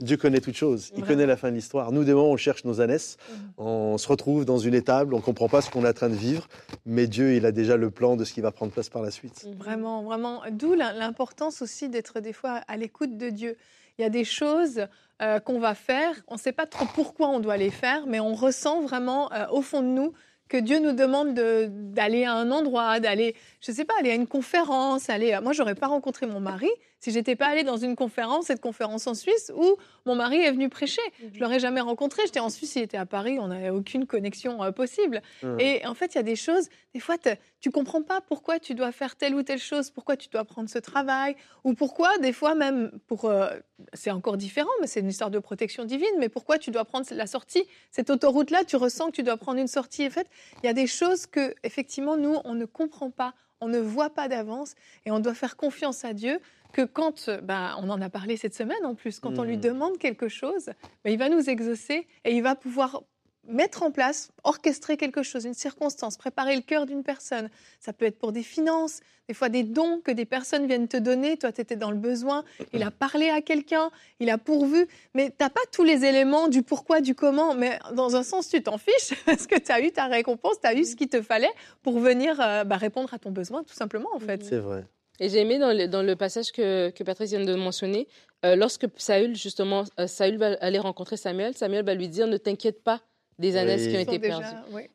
Dieu 0.00 0.16
connaît 0.16 0.40
toutes 0.40 0.56
choses, 0.56 0.92
il 0.96 1.04
connaît 1.04 1.26
la 1.26 1.36
fin 1.36 1.50
de 1.50 1.56
l'histoire. 1.56 1.90
Nous, 1.90 2.04
des 2.04 2.12
moments, 2.12 2.30
on 2.30 2.36
cherche 2.36 2.64
nos 2.64 2.80
ânesses, 2.80 3.16
mm. 3.28 3.34
on 3.58 3.98
se 3.98 4.08
retrouve 4.08 4.44
dans 4.44 4.58
une 4.58 4.74
étable, 4.74 5.14
on 5.14 5.18
ne 5.18 5.22
comprend 5.22 5.48
pas 5.48 5.62
ce 5.62 5.70
qu'on 5.70 5.84
est 5.84 5.88
en 5.88 5.94
train 5.94 6.10
de 6.10 6.14
vivre, 6.14 6.48
mais 6.84 7.06
Dieu, 7.06 7.34
il 7.34 7.46
a 7.46 7.52
déjà 7.52 7.76
le 7.76 7.90
plan 7.90 8.16
de 8.16 8.24
ce 8.24 8.32
qui 8.32 8.40
va 8.40 8.52
prendre 8.52 8.72
place 8.72 8.88
par 8.88 9.02
la 9.02 9.10
suite. 9.10 9.48
Vraiment, 9.56 10.02
vraiment. 10.02 10.42
D'où 10.50 10.74
l'importance 10.74 11.62
aussi 11.62 11.88
d'être 11.88 12.20
des 12.20 12.32
fois 12.32 12.60
à 12.68 12.76
l'écoute 12.76 13.16
de 13.16 13.30
Dieu. 13.30 13.56
Il 13.98 14.02
y 14.02 14.04
a 14.04 14.10
des 14.10 14.24
choses 14.24 14.86
euh, 15.22 15.40
qu'on 15.40 15.58
va 15.58 15.74
faire, 15.74 16.14
on 16.28 16.34
ne 16.34 16.38
sait 16.38 16.52
pas 16.52 16.66
trop 16.66 16.84
pourquoi 16.94 17.28
on 17.28 17.40
doit 17.40 17.56
les 17.56 17.70
faire, 17.70 18.06
mais 18.06 18.20
on 18.20 18.34
ressent 18.34 18.82
vraiment 18.82 19.32
euh, 19.32 19.46
au 19.50 19.62
fond 19.62 19.80
de 19.80 19.86
nous 19.86 20.12
que 20.48 20.56
Dieu 20.58 20.78
nous 20.78 20.92
demande 20.92 21.34
d'aller 21.34 22.24
à 22.24 22.34
un 22.34 22.50
endroit, 22.50 23.00
d'aller, 23.00 23.34
je 23.60 23.72
ne 23.72 23.76
sais 23.76 23.84
pas, 23.84 23.94
aller 23.98 24.10
à 24.10 24.14
une 24.14 24.28
conférence, 24.28 25.10
aller. 25.10 25.36
Moi, 25.42 25.52
j'aurais 25.52 25.74
pas 25.74 25.88
rencontré 25.88 26.26
mon 26.26 26.40
mari 26.40 26.70
si 27.06 27.12
j'étais 27.12 27.36
pas 27.36 27.46
allée 27.46 27.62
dans 27.62 27.76
une 27.76 27.94
conférence, 27.94 28.46
cette 28.46 28.60
conférence 28.60 29.06
en 29.06 29.14
Suisse 29.14 29.52
où 29.54 29.76
mon 30.06 30.16
mari 30.16 30.38
est 30.38 30.50
venu 30.50 30.68
prêcher. 30.68 31.00
Mhm. 31.22 31.30
Je 31.34 31.38
l'aurais 31.40 31.60
jamais 31.60 31.80
rencontré. 31.80 32.22
J'étais 32.26 32.40
en 32.40 32.50
Suisse, 32.50 32.74
il 32.74 32.82
était 32.82 32.96
à 32.96 33.06
Paris, 33.06 33.38
on 33.38 33.46
n'avait 33.46 33.70
aucune 33.70 34.06
connexion 34.06 34.60
euh, 34.64 34.72
possible. 34.72 35.22
Et 35.60 35.86
en 35.86 35.94
fait, 35.94 36.14
il 36.14 36.16
y 36.16 36.18
a 36.18 36.24
des 36.24 36.34
choses. 36.34 36.68
Des 36.94 36.98
fois, 36.98 37.14
tu 37.60 37.70
comprends 37.70 38.02
pas 38.02 38.20
pourquoi 38.20 38.58
tu 38.58 38.74
dois 38.74 38.90
faire 38.90 39.14
telle 39.14 39.36
ou 39.36 39.44
telle 39.44 39.60
chose, 39.60 39.90
pourquoi 39.90 40.16
tu 40.16 40.28
dois 40.30 40.44
prendre 40.44 40.68
ce 40.68 40.80
travail, 40.80 41.36
ou 41.62 41.74
pourquoi 41.74 42.18
des 42.18 42.32
fois 42.32 42.56
même 42.56 42.90
pour. 43.06 43.26
Euh, 43.26 43.50
c'est 43.92 44.10
encore 44.10 44.36
différent, 44.36 44.70
mais 44.80 44.88
c'est 44.88 44.98
une 44.98 45.08
histoire 45.08 45.30
de 45.30 45.38
protection 45.38 45.84
divine. 45.84 46.16
Mais 46.18 46.28
pourquoi 46.28 46.58
tu 46.58 46.72
dois 46.72 46.84
prendre 46.84 47.06
la 47.12 47.28
sortie, 47.28 47.62
cette 47.92 48.10
autoroute-là, 48.10 48.64
tu 48.64 48.74
ressens 48.74 49.10
que 49.10 49.12
tu 49.12 49.22
dois 49.22 49.36
prendre 49.36 49.60
une 49.60 49.68
sortie. 49.68 50.08
En 50.08 50.10
fait, 50.10 50.26
il 50.64 50.66
y 50.66 50.68
a 50.68 50.72
des 50.72 50.88
choses 50.88 51.26
que 51.26 51.54
effectivement 51.62 52.16
nous 52.16 52.36
on 52.44 52.54
ne 52.54 52.64
comprend 52.64 53.12
pas 53.12 53.34
on 53.60 53.68
ne 53.68 53.78
voit 53.78 54.10
pas 54.10 54.28
d'avance 54.28 54.74
et 55.04 55.10
on 55.10 55.20
doit 55.20 55.34
faire 55.34 55.56
confiance 55.56 56.04
à 56.04 56.12
Dieu 56.12 56.40
que 56.72 56.82
quand, 56.82 57.30
ben, 57.42 57.76
on 57.78 57.88
en 57.90 58.00
a 58.00 58.08
parlé 58.08 58.36
cette 58.36 58.54
semaine 58.54 58.84
en 58.84 58.94
plus, 58.94 59.20
quand 59.20 59.38
on 59.38 59.44
lui 59.44 59.56
hmm. 59.56 59.60
demande 59.60 59.98
quelque 59.98 60.28
chose, 60.28 60.70
ben, 61.04 61.10
il 61.10 61.18
va 61.18 61.28
nous 61.28 61.48
exaucer 61.48 62.06
et 62.24 62.34
il 62.34 62.42
va 62.42 62.54
pouvoir 62.54 63.02
mettre 63.48 63.82
en 63.82 63.90
place, 63.90 64.30
orchestrer 64.44 64.96
quelque 64.96 65.22
chose, 65.22 65.44
une 65.44 65.54
circonstance, 65.54 66.16
préparer 66.16 66.56
le 66.56 66.62
cœur 66.62 66.86
d'une 66.86 67.02
personne. 67.02 67.48
Ça 67.80 67.92
peut 67.92 68.04
être 68.04 68.18
pour 68.18 68.32
des 68.32 68.42
finances, 68.42 69.00
des 69.28 69.34
fois 69.34 69.48
des 69.48 69.62
dons 69.62 70.00
que 70.00 70.10
des 70.10 70.24
personnes 70.24 70.66
viennent 70.66 70.88
te 70.88 70.96
donner. 70.96 71.36
Toi, 71.36 71.52
tu 71.52 71.60
étais 71.60 71.76
dans 71.76 71.90
le 71.90 71.96
besoin. 71.96 72.44
Il 72.72 72.82
a 72.82 72.90
parlé 72.90 73.28
à 73.30 73.40
quelqu'un, 73.40 73.90
il 74.20 74.30
a 74.30 74.38
pourvu. 74.38 74.86
Mais 75.14 75.30
tu 75.30 75.36
n'as 75.40 75.50
pas 75.50 75.60
tous 75.72 75.84
les 75.84 76.04
éléments 76.04 76.48
du 76.48 76.62
pourquoi, 76.62 77.00
du 77.00 77.14
comment. 77.14 77.54
Mais 77.54 77.78
dans 77.94 78.16
un 78.16 78.22
sens, 78.22 78.48
tu 78.48 78.62
t'en 78.62 78.78
fiches 78.78 79.14
parce 79.26 79.46
que 79.46 79.58
tu 79.58 79.72
as 79.72 79.80
eu 79.80 79.92
ta 79.92 80.06
récompense, 80.06 80.60
tu 80.60 80.66
as 80.66 80.74
eu 80.74 80.84
ce 80.84 80.96
qu'il 80.96 81.08
te 81.08 81.22
fallait 81.22 81.52
pour 81.82 81.98
venir 81.98 82.40
euh, 82.40 82.64
bah, 82.64 82.76
répondre 82.76 83.12
à 83.14 83.18
ton 83.18 83.30
besoin, 83.30 83.62
tout 83.64 83.74
simplement, 83.74 84.10
en 84.14 84.20
fait. 84.20 84.44
C'est 84.44 84.58
vrai. 84.58 84.84
Et 85.20 85.28
j'ai 85.28 85.40
aimé 85.40 85.58
dans 85.58 86.02
le, 86.02 86.14
passage 86.14 86.52
que, 86.52 86.90
que 86.90 87.02
Patrice 87.02 87.30
vient 87.30 87.44
de 87.44 87.54
mentionner, 87.54 88.06
euh, 88.44 88.56
lorsque 88.56 88.86
Saül, 88.96 89.34
justement, 89.34 89.84
euh, 89.98 90.06
Saül 90.06 90.36
va 90.36 90.54
aller 90.60 90.78
rencontrer 90.78 91.16
Samuel, 91.16 91.56
Samuel 91.56 91.84
va 91.84 91.94
lui 91.94 92.08
dire 92.08 92.26
Ne 92.26 92.36
t'inquiète 92.36 92.82
pas, 92.82 93.00
des 93.38 93.56
années 93.56 93.76
qui 93.76 93.96
ont 93.96 94.00
été 94.00 94.18
perdues. 94.18 94.46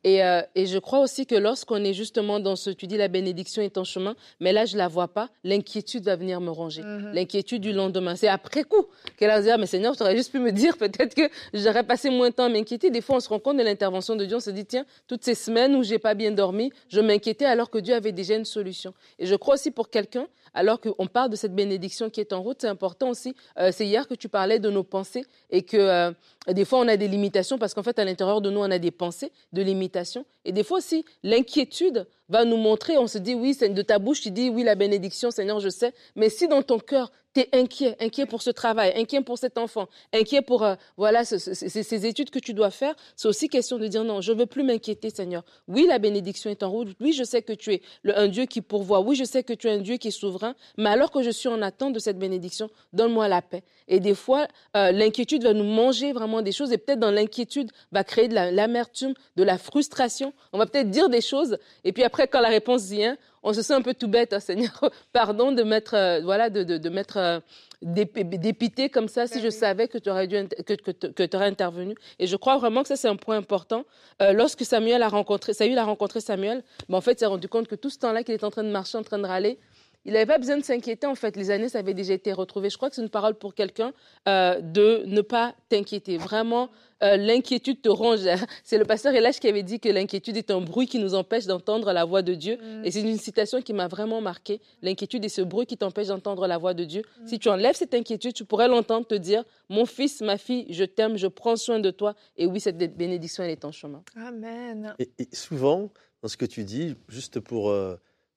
Et, 0.03 0.23
euh, 0.23 0.41
et, 0.55 0.65
je 0.65 0.79
crois 0.79 0.99
aussi 0.99 1.25
que 1.25 1.35
lorsqu'on 1.35 1.83
est 1.83 1.93
justement 1.93 2.39
dans 2.39 2.55
ce, 2.55 2.71
tu 2.71 2.87
dis 2.87 2.97
la 2.97 3.07
bénédiction 3.07 3.61
est 3.61 3.77
en 3.77 3.83
chemin, 3.83 4.15
mais 4.39 4.51
là 4.51 4.65
je 4.65 4.77
la 4.77 4.87
vois 4.87 5.07
pas, 5.07 5.29
l'inquiétude 5.43 6.03
va 6.03 6.15
venir 6.15 6.41
me 6.41 6.49
ranger. 6.49 6.81
Mhm. 6.81 7.11
L'inquiétude 7.13 7.61
du 7.61 7.71
lendemain. 7.71 8.15
C'est 8.15 8.27
après 8.27 8.63
coup 8.63 8.87
qu'elle 9.17 9.29
va 9.29 9.37
se 9.37 9.45
dire, 9.45 9.57
mais 9.57 9.67
Seigneur, 9.67 9.95
tu 9.95 10.03
aurais 10.03 10.17
juste 10.17 10.31
pu 10.31 10.39
me 10.39 10.51
dire 10.51 10.77
peut-être 10.77 11.13
que 11.13 11.29
j'aurais 11.53 11.83
passé 11.83 12.09
moins 12.09 12.29
de 12.29 12.35
temps 12.35 12.45
à 12.45 12.49
m'inquiéter. 12.49 12.89
Des 12.89 13.01
fois, 13.01 13.17
on 13.17 13.19
se 13.19 13.29
rend 13.29 13.39
compte 13.39 13.57
de 13.57 13.63
l'intervention 13.63 14.15
de 14.15 14.25
Dieu, 14.25 14.37
on 14.37 14.41
se 14.41 14.49
dit, 14.49 14.65
tiens, 14.65 14.85
toutes 15.07 15.23
ces 15.23 15.35
semaines 15.35 15.75
où 15.75 15.83
j'ai 15.83 15.99
pas 15.99 16.15
bien 16.15 16.31
dormi, 16.31 16.71
je 16.89 16.99
m'inquiétais 16.99 17.45
alors 17.45 17.69
que 17.69 17.77
Dieu 17.77 17.93
avait 17.93 18.11
déjà 18.11 18.35
une 18.35 18.45
solution. 18.45 18.93
Et 19.19 19.25
je 19.25 19.35
crois 19.35 19.55
aussi 19.55 19.71
pour 19.71 19.89
quelqu'un, 19.89 20.27
alors 20.53 20.79
qu'on 20.81 21.07
parle 21.07 21.29
de 21.29 21.35
cette 21.35 21.55
bénédiction 21.55 22.09
qui 22.09 22.19
est 22.19 22.33
en 22.33 22.41
route, 22.41 22.57
c'est 22.61 22.67
important 22.67 23.09
aussi. 23.09 23.35
Euh, 23.57 23.71
c'est 23.71 23.85
hier 23.85 24.07
que 24.07 24.15
tu 24.15 24.29
parlais 24.29 24.59
de 24.59 24.69
nos 24.69 24.83
pensées 24.83 25.25
et 25.49 25.61
que 25.61 25.77
euh, 25.77 26.11
des 26.47 26.65
fois 26.65 26.79
on 26.79 26.87
a 26.87 26.97
des 26.97 27.07
limitations 27.07 27.57
parce 27.57 27.73
qu'en 27.73 27.83
fait 27.83 27.97
à 27.99 28.05
l'intérieur 28.05 28.41
de 28.41 28.49
nous 28.49 28.59
on 28.59 28.71
a 28.71 28.79
des 28.79 28.91
pensées 28.91 29.31
de 29.53 29.61
limitation 29.61 30.25
et 30.45 30.51
des 30.51 30.63
fois 30.63 30.79
aussi 30.79 31.05
l'inquiétude 31.23 32.05
va 32.29 32.45
nous 32.45 32.57
montrer, 32.57 32.97
on 32.97 33.07
se 33.07 33.17
dit 33.17 33.35
oui, 33.35 33.53
c'est 33.53 33.69
de 33.69 33.81
ta 33.81 33.99
bouche 33.99 34.21
tu 34.21 34.31
dis 34.31 34.49
oui 34.49 34.63
la 34.63 34.75
bénédiction 34.75 35.31
Seigneur 35.31 35.59
je 35.59 35.69
sais, 35.69 35.93
mais 36.15 36.29
si 36.29 36.47
dans 36.47 36.61
ton 36.61 36.79
cœur 36.79 37.11
tu 37.33 37.41
inquiet, 37.53 37.95
inquiet 37.99 38.25
pour 38.25 38.41
ce 38.41 38.49
travail, 38.49 38.93
inquiet 38.95 39.21
pour 39.21 39.37
cet 39.37 39.57
enfant, 39.57 39.87
inquiet 40.13 40.41
pour 40.41 40.63
euh, 40.63 40.75
voilà 40.97 41.23
ces 41.23 42.05
études 42.05 42.29
que 42.29 42.39
tu 42.39 42.53
dois 42.53 42.71
faire, 42.71 42.95
c'est 43.15 43.27
aussi 43.27 43.47
question 43.49 43.77
de 43.77 43.87
dire 43.87 44.03
non, 44.03 44.21
je 44.21 44.31
veux 44.31 44.45
plus 44.45 44.63
m'inquiéter, 44.63 45.09
Seigneur. 45.09 45.43
Oui, 45.67 45.85
la 45.87 45.99
bénédiction 45.99 46.49
est 46.49 46.63
en 46.63 46.69
route. 46.69 46.89
Oui, 46.99 47.13
je 47.13 47.23
sais 47.23 47.41
que 47.41 47.53
tu 47.53 47.73
es 47.73 47.81
un 48.13 48.27
Dieu 48.27 48.45
qui 48.45 48.61
pourvoit. 48.61 49.01
Oui, 49.01 49.15
je 49.15 49.23
sais 49.23 49.43
que 49.43 49.53
tu 49.53 49.67
es 49.67 49.71
un 49.71 49.79
Dieu 49.79 49.97
qui 49.97 50.09
est 50.09 50.11
souverain. 50.11 50.55
Mais 50.77 50.89
alors 50.89 51.11
que 51.11 51.21
je 51.21 51.29
suis 51.29 51.49
en 51.49 51.61
attente 51.61 51.93
de 51.93 51.99
cette 51.99 52.19
bénédiction, 52.19 52.69
donne-moi 52.93 53.27
la 53.27 53.41
paix. 53.41 53.63
Et 53.87 53.99
des 53.99 54.15
fois, 54.15 54.47
euh, 54.75 54.91
l'inquiétude 54.91 55.43
va 55.43 55.53
nous 55.53 55.63
manger 55.63 56.13
vraiment 56.13 56.41
des 56.41 56.51
choses 56.51 56.71
et 56.71 56.77
peut-être 56.77 56.99
dans 56.99 57.11
l'inquiétude 57.11 57.71
va 57.91 58.03
créer 58.03 58.27
de 58.27 58.35
l'amertume, 58.35 59.13
de 59.35 59.43
la 59.43 59.57
frustration. 59.57 60.33
On 60.53 60.57
va 60.57 60.65
peut-être 60.65 60.89
dire 60.89 61.09
des 61.09 61.21
choses 61.21 61.57
et 61.83 61.91
puis 61.91 62.03
après, 62.03 62.27
quand 62.27 62.41
la 62.41 62.49
réponse 62.49 62.83
vient, 62.89 63.17
on 63.43 63.53
se 63.53 63.61
sent 63.61 63.73
un 63.73 63.81
peu 63.81 63.93
tout 63.93 64.07
bête, 64.07 64.33
hein, 64.33 64.39
Seigneur, 64.39 64.91
pardon 65.13 65.51
de 65.51 65.63
mettre, 65.63 65.95
euh, 65.95 66.21
voilà, 66.23 66.49
de, 66.49 66.63
de, 66.63 66.77
de 66.77 66.89
mettre 66.89 67.17
euh, 67.17 67.39
dépité 67.81 68.89
comme 68.89 69.07
ça 69.07 69.25
si 69.25 69.41
je 69.41 69.49
savais 69.49 69.87
que 69.87 69.97
tu 69.97 70.09
aurais, 70.09 70.27
dû, 70.27 70.47
que, 70.65 70.73
que, 70.73 71.35
aurais 71.35 71.47
intervenu. 71.47 71.95
Et 72.19 72.27
je 72.27 72.35
crois 72.35 72.57
vraiment 72.57 72.83
que 72.83 72.87
ça, 72.87 72.95
c'est 72.95 73.07
un 73.07 73.15
point 73.15 73.37
important. 73.37 73.85
Euh, 74.21 74.33
lorsque 74.33 74.63
Samuel 74.63 75.01
a 75.01 75.09
rencontré, 75.09 75.53
Saül 75.53 75.77
a 75.77 75.83
rencontré 75.83 76.21
Samuel, 76.21 76.63
ben, 76.89 76.97
en 76.97 77.01
fait, 77.01 77.13
il 77.13 77.19
s'est 77.19 77.25
rendu 77.25 77.47
compte 77.47 77.67
que 77.67 77.75
tout 77.75 77.89
ce 77.89 77.97
temps-là 77.99 78.23
qu'il 78.23 78.35
est 78.35 78.43
en 78.43 78.51
train 78.51 78.63
de 78.63 78.69
marcher, 78.69 78.97
en 78.97 79.03
train 79.03 79.17
de 79.17 79.25
râler, 79.25 79.57
il 80.05 80.13
n'avait 80.13 80.25
pas 80.25 80.39
besoin 80.39 80.57
de 80.57 80.63
s'inquiéter, 80.63 81.05
en 81.05 81.15
fait. 81.15 81.35
Les 81.35 81.51
années, 81.51 81.69
ça 81.69 81.79
avait 81.79 81.93
déjà 81.93 82.13
été 82.13 82.33
retrouvé. 82.33 82.69
Je 82.69 82.77
crois 82.77 82.89
que 82.89 82.95
c'est 82.95 83.03
une 83.03 83.09
parole 83.09 83.35
pour 83.35 83.53
quelqu'un 83.53 83.93
euh, 84.27 84.59
de 84.59 85.03
ne 85.05 85.21
pas 85.21 85.53
t'inquiéter. 85.69 86.17
Vraiment, 86.17 86.69
euh, 87.03 87.17
l'inquiétude 87.17 87.81
te 87.81 87.89
ronge. 87.89 88.21
C'est 88.63 88.79
le 88.79 88.85
pasteur 88.85 89.13
Elash 89.13 89.39
qui 89.39 89.47
avait 89.47 89.61
dit 89.61 89.79
que 89.79 89.89
l'inquiétude 89.89 90.37
est 90.37 90.49
un 90.49 90.59
bruit 90.59 90.87
qui 90.87 90.97
nous 90.97 91.13
empêche 91.13 91.45
d'entendre 91.45 91.93
la 91.93 92.05
voix 92.05 92.23
de 92.23 92.33
Dieu. 92.33 92.57
Mm. 92.57 92.85
Et 92.85 92.91
c'est 92.91 93.01
une 93.01 93.17
citation 93.17 93.61
qui 93.61 93.73
m'a 93.73 93.87
vraiment 93.87 94.21
marqué. 94.21 94.59
L'inquiétude 94.81 95.23
est 95.25 95.29
ce 95.29 95.41
bruit 95.41 95.65
qui 95.65 95.77
t'empêche 95.77 96.07
d'entendre 96.07 96.47
la 96.47 96.57
voix 96.57 96.73
de 96.73 96.83
Dieu. 96.83 97.03
Mm. 97.21 97.27
Si 97.27 97.39
tu 97.39 97.49
enlèves 97.49 97.75
cette 97.75 97.93
inquiétude, 97.93 98.33
tu 98.33 98.45
pourrais 98.45 98.67
l'entendre 98.67 99.05
te 99.05 99.15
dire, 99.15 99.43
mon 99.69 99.85
fils, 99.85 100.21
ma 100.21 100.37
fille, 100.37 100.65
je 100.69 100.83
t'aime, 100.83 101.17
je 101.17 101.27
prends 101.27 101.55
soin 101.55 101.79
de 101.79 101.91
toi. 101.91 102.15
Et 102.37 102.47
oui, 102.47 102.59
cette 102.59 102.77
bénédiction, 102.77 103.43
elle 103.43 103.51
est 103.51 103.65
en 103.65 103.71
chemin. 103.71 104.03
Amen. 104.15 104.95
Et, 104.99 105.09
souvent, 105.33 105.91
dans 106.21 106.27
ce 106.27 106.37
que 106.37 106.45
tu 106.45 106.63
dis, 106.63 106.95
juste 107.07 107.39
pour... 107.39 107.69
Euh, 107.69 107.95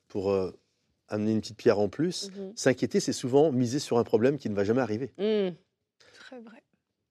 pour 0.09 0.31
amener 1.09 1.33
une 1.33 1.41
petite 1.41 1.57
pierre 1.57 1.79
en 1.79 1.89
plus. 1.89 2.31
Mhm. 2.31 2.53
S'inquiéter, 2.57 3.01
c'est 3.01 3.13
souvent 3.13 3.53
miser 3.53 3.79
sur 3.79 3.99
un 3.99 4.05
problème 4.05 4.39
qui 4.39 4.49
ne 4.49 4.55
va 4.55 4.65
jamais 4.65 4.81
arriver. 4.81 5.13
Mm. 5.19 5.55
Très 6.15 6.41
vrai. 6.41 6.63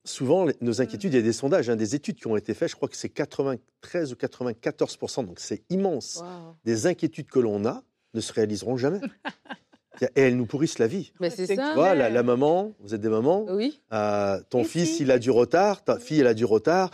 Souvent, 0.06 0.48
nos 0.60 0.82
inquiétudes, 0.82 1.14
il 1.14 1.16
y 1.16 1.20
a 1.20 1.24
des 1.24 1.32
sondages, 1.32 1.70
hein, 1.70 1.78
des 1.78 1.96
études 1.96 2.18
qui 2.18 2.28
ont 2.28 2.36
été 2.36 2.54
faites, 2.54 2.70
je 2.70 2.76
crois 2.76 2.90
que 2.90 2.98
c'est 2.98 3.10
93 3.10 4.12
ou 4.12 4.16
94% 4.16 5.26
donc 5.26 5.40
c'est 5.40 5.64
immense. 5.70 6.22
Des 6.66 6.88
inquiétudes 6.88 7.28
que 7.28 7.40
l'on 7.40 7.66
a 7.66 7.84
ne 8.14 8.20
se 8.20 8.34
réaliseront 8.34 8.76
jamais. 8.76 9.00
Et 10.16 10.22
elles 10.22 10.38
nous 10.38 10.46
pourrissent 10.46 10.80
la 10.80 10.88
vie. 10.88 11.14
Mais 11.20 11.30
c'est 11.30 11.46
ça. 11.56 11.74
Voilà, 11.76 12.10
la, 12.10 12.24
maman, 12.24 12.74
vous 12.80 12.96
êtes 12.96 13.02
des 13.02 13.10
mamans. 13.10 13.46
Oui. 13.50 13.80
Euh, 13.94 14.40
ton 14.50 14.64
fils, 14.64 15.00
il 15.00 15.12
a 15.12 15.20
du 15.20 15.32
retard. 15.32 15.84
Ta 15.84 16.00
fille, 16.00 16.20
elle 16.20 16.28
a 16.28 16.34
du 16.34 16.46
retard. 16.46 16.92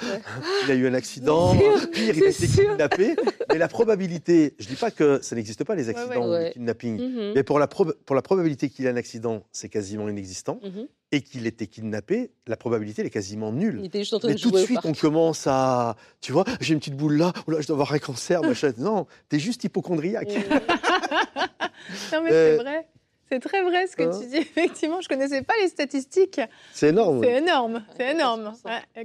Il 0.65 0.71
a 0.71 0.75
eu 0.75 0.87
un 0.87 0.93
accident. 0.93 1.55
Pire, 1.91 2.17
il 2.17 2.23
a 2.23 2.29
été 2.29 2.47
kidnappé. 2.47 3.15
Mais 3.49 3.57
la 3.57 3.67
probabilité, 3.67 4.55
je 4.59 4.65
ne 4.65 4.69
dis 4.69 4.75
pas 4.75 4.91
que 4.91 5.19
ça 5.21 5.35
n'existe 5.35 5.63
pas, 5.63 5.75
les 5.75 5.89
accidents 5.89 6.29
ouais, 6.29 6.51
kidnapping. 6.51 6.99
Mm-hmm. 6.99 7.31
Mais 7.35 7.43
pour 7.43 7.59
la, 7.59 7.67
pour 7.67 8.15
la 8.15 8.21
probabilité 8.21 8.69
qu'il 8.69 8.85
ait 8.85 8.89
un 8.89 8.97
accident, 8.97 9.43
c'est 9.51 9.69
quasiment 9.69 10.07
inexistant. 10.09 10.59
Mm-hmm. 10.63 10.87
Et 11.11 11.21
qu'il 11.21 11.47
était 11.47 11.65
kidnappé, 11.65 12.31
la 12.45 12.55
probabilité 12.55 13.01
elle 13.01 13.07
est 13.07 13.11
quasiment 13.11 13.51
nulle. 13.51 13.77
Il 13.79 13.85
était 13.87 13.99
juste 13.99 14.13
en 14.13 14.19
train 14.19 14.29
Mais 14.29 14.35
de 14.35 14.39
tout 14.39 14.51
de 14.51 14.59
suite, 14.59 14.79
on 14.83 14.93
commence 14.93 15.47
à. 15.47 15.95
Tu 16.21 16.31
vois, 16.31 16.43
j'ai 16.61 16.73
une 16.73 16.79
petite 16.79 16.95
boule 16.95 17.17
là, 17.17 17.33
oh 17.47 17.51
là 17.51 17.61
je 17.61 17.67
dois 17.67 17.75
avoir 17.75 17.93
un 17.93 17.99
cancer, 17.99 18.41
machin. 18.43 18.71
Non, 18.77 19.07
t'es 19.27 19.39
juste 19.39 19.63
hypochondriaque. 19.63 20.29
non, 22.13 22.23
mais 22.23 22.29
c'est 22.29 22.57
vrai. 22.57 22.87
C'est 23.31 23.39
très 23.39 23.63
vrai 23.63 23.85
ce 23.87 23.95
que 23.95 24.03
hein 24.03 24.19
tu 24.19 24.27
dis. 24.27 24.37
Effectivement, 24.37 25.01
je 25.01 25.07
connaissais 25.07 25.41
pas 25.43 25.53
les 25.61 25.67
statistiques. 25.67 26.41
C'est 26.73 26.89
énorme. 26.89 27.21
C'est 27.23 27.37
énorme. 27.37 27.83
C'est 27.95 28.11
énorme. 28.11 28.53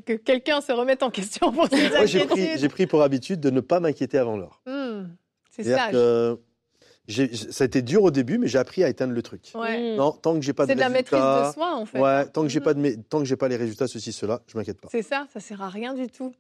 que 0.06 0.14
quelqu'un 0.14 0.60
se 0.60 0.72
remette 0.72 1.02
en 1.02 1.10
question 1.10 1.52
pour 1.52 1.68
ses 1.68 1.88
Moi, 1.90 2.06
j'ai 2.06 2.68
pris, 2.68 2.86
pour 2.86 3.02
habitude 3.02 3.40
de 3.40 3.50
ne 3.50 3.60
pas 3.60 3.80
m'inquiéter 3.80 4.18
avant 4.18 4.36
l'heure. 4.36 4.62
Hmm, 4.66 5.08
c'est 5.50 5.64
ça. 5.64 5.90
Que 5.90 6.38
ça 7.06 7.64
a 7.64 7.66
été 7.66 7.82
dur 7.82 8.02
au 8.02 8.10
début, 8.10 8.38
mais 8.38 8.48
j'ai 8.48 8.58
appris 8.58 8.82
à 8.82 8.88
éteindre 8.88 9.12
le 9.12 9.22
truc. 9.22 9.52
Ouais. 9.54 9.94
Non, 9.96 10.12
tant 10.12 10.34
que 10.34 10.40
j'ai 10.40 10.54
pas 10.54 10.66
de, 10.66 10.72
de 10.72 10.78
la 10.78 10.88
maîtrise 10.88 11.20
de 11.20 11.52
soi, 11.52 11.74
en 11.74 11.84
fait. 11.84 12.00
Ouais, 12.00 12.26
tant 12.26 12.42
que 12.42 12.48
j'ai 12.48 12.60
pas 12.60 12.72
de, 12.72 12.96
tant 13.08 13.18
que 13.18 13.24
j'ai 13.26 13.36
pas 13.36 13.48
les 13.48 13.56
résultats 13.56 13.86
ceci 13.86 14.12
cela, 14.12 14.40
je 14.46 14.56
m'inquiète 14.56 14.80
pas. 14.80 14.88
C'est 14.90 15.02
ça, 15.02 15.26
ça 15.32 15.40
sert 15.40 15.60
à 15.60 15.68
rien 15.68 15.92
du 15.94 16.06
tout. 16.06 16.32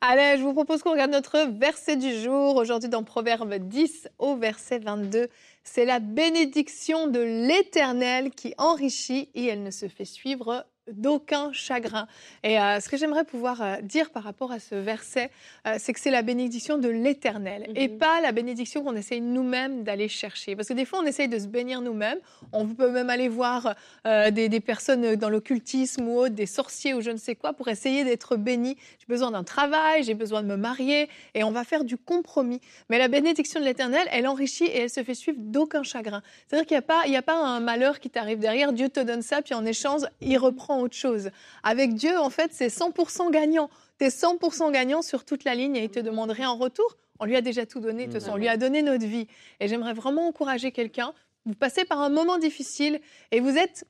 Allez, 0.00 0.38
je 0.38 0.42
vous 0.42 0.52
propose 0.52 0.82
qu'on 0.82 0.92
regarde 0.92 1.12
notre 1.12 1.48
verset 1.58 1.96
du 1.96 2.14
jour 2.20 2.56
aujourd'hui 2.56 2.90
dans 2.90 3.04
Proverbe 3.04 3.54
10 3.54 4.08
au 4.18 4.36
verset 4.36 4.80
22. 4.80 5.28
C'est 5.64 5.84
la 5.84 6.00
bénédiction 6.00 7.06
de 7.06 7.20
l'Éternel 7.20 8.30
qui 8.30 8.52
enrichit 8.58 9.30
et 9.34 9.46
elle 9.46 9.62
ne 9.62 9.70
se 9.70 9.88
fait 9.88 10.04
suivre 10.04 10.66
d'aucun 10.90 11.52
chagrin. 11.52 12.08
Et 12.42 12.58
euh, 12.58 12.80
ce 12.80 12.88
que 12.88 12.96
j'aimerais 12.96 13.24
pouvoir 13.24 13.62
euh, 13.62 13.76
dire 13.82 14.10
par 14.10 14.24
rapport 14.24 14.50
à 14.50 14.58
ce 14.58 14.74
verset, 14.74 15.30
euh, 15.66 15.76
c'est 15.78 15.92
que 15.92 16.00
c'est 16.00 16.10
la 16.10 16.22
bénédiction 16.22 16.76
de 16.76 16.88
l'Éternel 16.88 17.70
et 17.76 17.88
mhm. 17.88 17.98
pas 17.98 18.20
la 18.20 18.32
bénédiction 18.32 18.82
qu'on 18.82 18.96
essaye 18.96 19.20
nous-mêmes 19.20 19.84
d'aller 19.84 20.08
chercher. 20.08 20.56
Parce 20.56 20.68
que 20.68 20.74
des 20.74 20.84
fois, 20.84 20.98
on 21.00 21.06
essaye 21.06 21.28
de 21.28 21.38
se 21.38 21.46
bénir 21.46 21.80
nous-mêmes. 21.82 22.18
On 22.52 22.66
peut 22.66 22.90
même 22.90 23.10
aller 23.10 23.28
voir 23.28 23.74
des, 24.04 24.48
des, 24.48 24.60
personnes 24.60 25.16
dans 25.16 25.28
l'occultisme 25.28 26.08
ou 26.08 26.18
autre, 26.18 26.34
des 26.34 26.46
sorciers 26.46 26.94
ou 26.94 27.00
je 27.00 27.10
ne 27.10 27.16
sais 27.16 27.34
quoi, 27.34 27.52
pour 27.52 27.68
essayer 27.68 28.04
d'être 28.04 28.36
béni. 28.36 28.76
J'ai 28.98 29.06
besoin 29.08 29.30
d'un 29.30 29.44
travail, 29.44 30.02
j'ai 30.02 30.14
besoin 30.14 30.42
de 30.42 30.48
me 30.48 30.56
marier, 30.56 31.08
et 31.34 31.44
on 31.44 31.50
va 31.50 31.64
faire 31.64 31.84
du 31.84 31.96
compromis. 31.96 32.60
Mais 32.90 32.98
la 32.98 33.08
bénédiction 33.08 33.60
de 33.60 33.64
l'Éternel, 33.64 34.06
elle 34.10 34.26
enrichit 34.26 34.64
et 34.64 34.80
elle 34.80 34.90
se 34.90 35.02
fait 35.02 35.14
suivre 35.14 35.38
d'aucun 35.40 35.82
chagrin. 35.82 36.22
C'est-à-dire 36.46 36.66
qu'il 36.66 36.74
n'y 36.74 36.78
a, 36.78 36.82
pas, 36.82 37.06
il 37.06 37.16
a 37.16 37.22
pas 37.22 37.36
un 37.36 37.60
malheur 37.60 38.00
qui 38.00 38.10
t'arrive 38.10 38.38
derrière. 38.38 38.72
Dieu 38.72 38.88
te 38.88 39.00
donne 39.00 39.22
ça, 39.22 39.42
puis 39.42 39.54
en 39.54 39.64
échange, 39.64 40.02
il 40.20 40.38
reprend 40.38 40.71
autre 40.80 40.96
chose. 40.96 41.30
Avec 41.62 41.94
Dieu, 41.94 42.18
en 42.18 42.30
fait, 42.30 42.50
c'est 42.52 42.68
100% 42.68 43.30
gagnant. 43.30 43.70
Tu 43.98 44.06
es 44.06 44.08
100% 44.08 44.72
gagnant 44.72 45.02
sur 45.02 45.24
toute 45.24 45.44
la 45.44 45.54
ligne 45.54 45.76
et 45.76 45.84
il 45.84 45.90
te 45.90 46.00
demande 46.00 46.30
rien 46.30 46.50
en 46.50 46.56
retour. 46.56 46.96
On 47.20 47.24
lui 47.24 47.36
a 47.36 47.40
déjà 47.40 47.66
tout 47.66 47.80
donné, 47.80 48.08
on 48.28 48.36
lui 48.36 48.48
a 48.48 48.56
donné 48.56 48.82
notre 48.82 49.06
vie. 49.06 49.28
Et 49.60 49.68
j'aimerais 49.68 49.94
vraiment 49.94 50.26
encourager 50.26 50.72
quelqu'un. 50.72 51.12
Vous 51.46 51.54
passez 51.54 51.84
par 51.84 52.00
un 52.00 52.08
moment 52.08 52.38
difficile 52.38 53.00
et 53.30 53.40
vous 53.40 53.56
êtes 53.56 53.86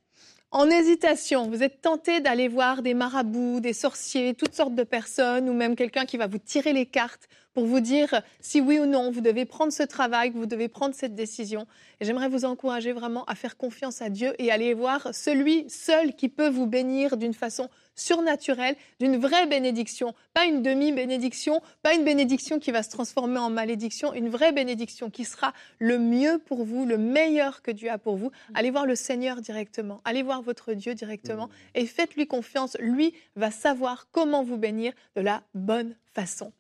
en 0.51 0.69
hésitation, 0.69 1.49
vous 1.49 1.63
êtes 1.63 1.81
tenté 1.81 2.21
d'aller 2.21 2.47
voir 2.47 2.83
des 2.83 2.93
marabouts, 2.93 3.61
des 3.61 3.73
sorciers, 3.73 4.35
toutes 4.35 4.55
sortes 4.55 4.75
de 4.75 4.83
personnes, 4.83 5.49
ou 5.49 5.55
même 5.55 5.77
quelqu'un 5.77 6.05
qui 6.05 6.19
va 6.19 6.27
vous 6.27 6.39
tirer 6.39 6.75
les 6.75 6.85
cartes 6.85 7.27
pour 7.55 7.67
vous 7.67 7.81
dire 7.81 8.23
si 8.41 8.61
oui 8.61 8.79
ou 8.79 8.87
non 8.87 9.11
vous 9.11 9.21
devez 9.21 9.45
prendre 9.45 9.73
ce 9.73 9.83
travail, 9.83 10.31
vous 10.31 10.47
devez 10.47 10.69
prendre 10.69 10.95
cette 10.95 11.15
décision. 11.15 11.67
Et 12.01 12.05
j'aimerais 12.05 12.29
vous 12.29 12.45
encourager 12.45 12.93
vraiment 12.93 13.25
à 13.27 13.35
faire 13.35 13.57
confiance 13.57 14.03
à 14.03 14.09
Dieu 14.09 14.35
et 14.39 14.51
aller 14.51 14.75
voir 14.75 15.15
celui 15.15 15.69
seul 15.69 16.15
qui 16.15 16.29
peut 16.29 16.49
vous 16.49 16.67
bénir 16.67 17.17
d'une 17.17 17.35
façon 17.35 17.69
surnaturelle, 17.95 18.77
d'une 19.01 19.17
vraie 19.17 19.47
bénédiction, 19.47 20.15
pas 20.35 20.47
une 20.47 20.63
demi-bénédiction, 20.63 21.61
pas 21.83 21.95
une 21.95 22.05
bénédiction 22.05 22.59
qui 22.59 22.71
va 22.71 22.83
se 22.83 22.91
transformer 22.91 23.39
en 23.39 23.51
malédiction, 23.51 24.15
une 24.15 24.29
vraie 24.29 24.53
bénédiction 24.53 25.11
qui 25.11 25.25
sera 25.25 25.53
le 25.79 25.99
mieux 25.99 26.39
pour 26.39 26.65
vous, 26.65 26.87
le 26.87 26.99
meilleur 26.99 27.63
que 27.63 27.71
Dieu 27.71 27.91
a 27.91 27.99
pour 27.99 28.17
vous. 28.17 28.31
Allez 28.55 28.71
voir 28.71 28.87
le 28.87 28.97
Seigneur 28.97 29.41
directement, 29.41 30.01
allez 30.05 30.23
voir 30.23 30.43
votre 30.43 30.73
Dieu 30.73 30.95
directement 30.95 31.51
et 31.75 31.87
faites-lui 31.87 32.27
confiance. 32.27 32.77
Lui 32.81 33.15
va 33.37 33.51
savoir 33.51 34.09
comment 34.11 34.43
vous 34.43 34.57
bénir 34.57 34.93
de 35.17 35.21
la 35.21 35.43
bonne 35.55 35.95
façon. 36.15 36.53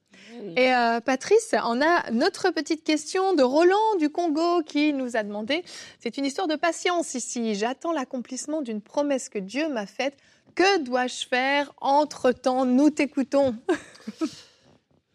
Et 0.56 0.74
euh, 0.74 1.00
Patrice, 1.00 1.54
on 1.64 1.80
a 1.80 2.10
notre 2.10 2.50
petite 2.50 2.84
question 2.84 3.34
de 3.34 3.42
Roland 3.42 3.96
du 3.98 4.10
Congo 4.10 4.62
qui 4.62 4.92
nous 4.92 5.16
a 5.16 5.22
demandé, 5.22 5.64
c'est 6.00 6.16
une 6.18 6.24
histoire 6.24 6.48
de 6.48 6.56
patience 6.56 7.14
ici, 7.14 7.54
j'attends 7.54 7.92
l'accomplissement 7.92 8.62
d'une 8.62 8.80
promesse 8.80 9.28
que 9.28 9.38
Dieu 9.38 9.68
m'a 9.68 9.86
faite 9.86 10.16
que 10.54 10.82
dois-je 10.82 11.26
faire? 11.26 11.72
Entre-temps 11.80 12.64
Nous 12.64 12.90
t'écoutons. 12.90 13.56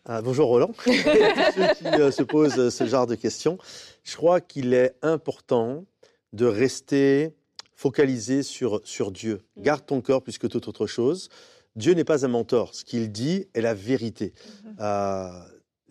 Ah, 0.09 0.21
bonjour 0.21 0.47
Roland. 0.47 0.71
ceux 0.85 0.93
qui 0.93 1.85
euh, 1.85 2.11
se 2.11 2.23
posent 2.23 2.69
ce 2.69 2.85
genre 2.85 3.07
de 3.07 3.15
questions, 3.15 3.57
je 4.05 4.15
crois 4.15 4.39
qu'il 4.39 4.73
est 4.73 4.95
important 5.01 5.83
de 6.31 6.45
rester 6.45 7.35
focalisé 7.75 8.41
sur, 8.41 8.79
sur 8.85 9.11
Dieu. 9.11 9.41
Mm. 9.57 9.61
Garde 9.63 9.85
ton 9.85 9.99
cœur 9.99 10.21
plus 10.21 10.37
que 10.37 10.47
toute 10.47 10.69
autre 10.69 10.87
chose. 10.87 11.27
Dieu 11.77 11.93
n'est 11.93 12.03
pas 12.03 12.25
un 12.25 12.27
mentor. 12.27 12.75
Ce 12.75 12.83
qu'il 12.83 13.11
dit 13.11 13.45
est 13.53 13.61
la 13.61 13.73
vérité. 13.73 14.33
Mm-hmm. 14.35 14.75
Euh, 14.81 15.29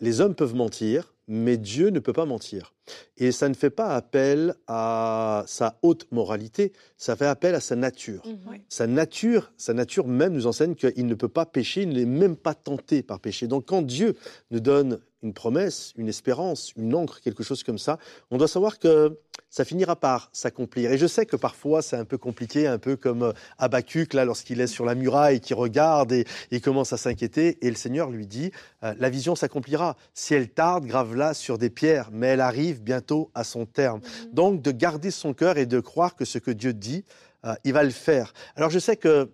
les 0.00 0.20
hommes 0.20 0.34
peuvent 0.34 0.54
mentir, 0.54 1.14
mais 1.28 1.56
Dieu 1.56 1.88
ne 1.88 1.98
peut 1.98 2.12
pas 2.12 2.26
mentir. 2.26 2.74
Et 3.16 3.32
ça 3.32 3.48
ne 3.48 3.54
fait 3.54 3.70
pas 3.70 3.96
appel 3.96 4.54
à 4.68 5.44
sa 5.46 5.78
haute 5.82 6.06
moralité, 6.12 6.72
ça 6.96 7.16
fait 7.16 7.26
appel 7.26 7.54
à 7.54 7.60
sa 7.60 7.74
nature. 7.74 8.22
Mhm. 8.26 8.60
Sa 8.68 8.86
nature, 8.86 9.52
sa 9.56 9.74
nature 9.74 10.06
même 10.06 10.34
nous 10.34 10.46
enseigne 10.46 10.74
qu'il 10.74 11.06
ne 11.06 11.14
peut 11.14 11.28
pas 11.28 11.46
pécher, 11.46 11.82
il 11.82 11.90
n'est 11.90 12.04
même 12.04 12.36
pas 12.36 12.54
tenté 12.54 13.02
par 13.02 13.18
péché. 13.18 13.48
Donc 13.48 13.66
quand 13.66 13.82
Dieu 13.82 14.14
nous 14.50 14.60
donne 14.60 15.00
une 15.22 15.34
promesse, 15.34 15.92
une 15.96 16.08
espérance, 16.08 16.72
une 16.76 16.94
encre, 16.94 17.20
quelque 17.20 17.42
chose 17.42 17.64
comme 17.64 17.78
ça, 17.78 17.98
on 18.30 18.36
doit 18.36 18.48
savoir 18.48 18.78
que 18.78 19.18
ça 19.50 19.64
finira 19.64 19.96
par 19.96 20.28
s'accomplir. 20.32 20.92
Et 20.92 20.98
je 20.98 21.06
sais 21.06 21.26
que 21.26 21.36
parfois 21.36 21.82
c'est 21.82 21.96
un 21.96 22.04
peu 22.04 22.18
compliqué, 22.18 22.66
un 22.66 22.78
peu 22.78 22.96
comme 22.96 23.32
Habacuc, 23.58 24.14
là, 24.14 24.24
lorsqu'il 24.24 24.60
est 24.60 24.66
sur 24.66 24.84
la 24.84 24.94
muraille, 24.94 25.40
qui 25.40 25.54
regarde 25.54 26.12
et 26.12 26.24
il 26.50 26.60
commence 26.60 26.92
à 26.92 26.96
s'inquiéter, 26.96 27.58
et 27.60 27.70
le 27.70 27.76
Seigneur 27.76 28.10
lui 28.10 28.26
dit, 28.26 28.50
euh, 28.82 28.94
la 28.98 29.10
vision 29.10 29.34
s'accomplira. 29.34 29.96
Si 30.14 30.34
elle 30.34 30.48
tarde, 30.48 30.86
grave-la 30.86 31.34
sur 31.34 31.58
des 31.58 31.70
pierres, 31.70 32.10
mais 32.12 32.28
elle 32.28 32.40
arrive 32.40 32.82
bientôt 32.82 33.30
à 33.34 33.44
son 33.44 33.66
terme. 33.66 34.00
Mhm. 34.00 34.32
Donc 34.32 34.62
de 34.62 34.70
garder 34.70 35.10
son 35.10 35.32
cœur 35.32 35.58
et 35.58 35.66
de 35.66 35.80
croire 35.80 36.16
que 36.16 36.24
ce 36.24 36.38
que 36.38 36.50
Dieu 36.50 36.72
dit, 36.72 37.04
euh, 37.44 37.54
il 37.64 37.72
va 37.72 37.84
le 37.84 37.90
faire. 37.90 38.32
Alors 38.56 38.70
je 38.70 38.78
sais 38.78 38.96
que 38.96 39.30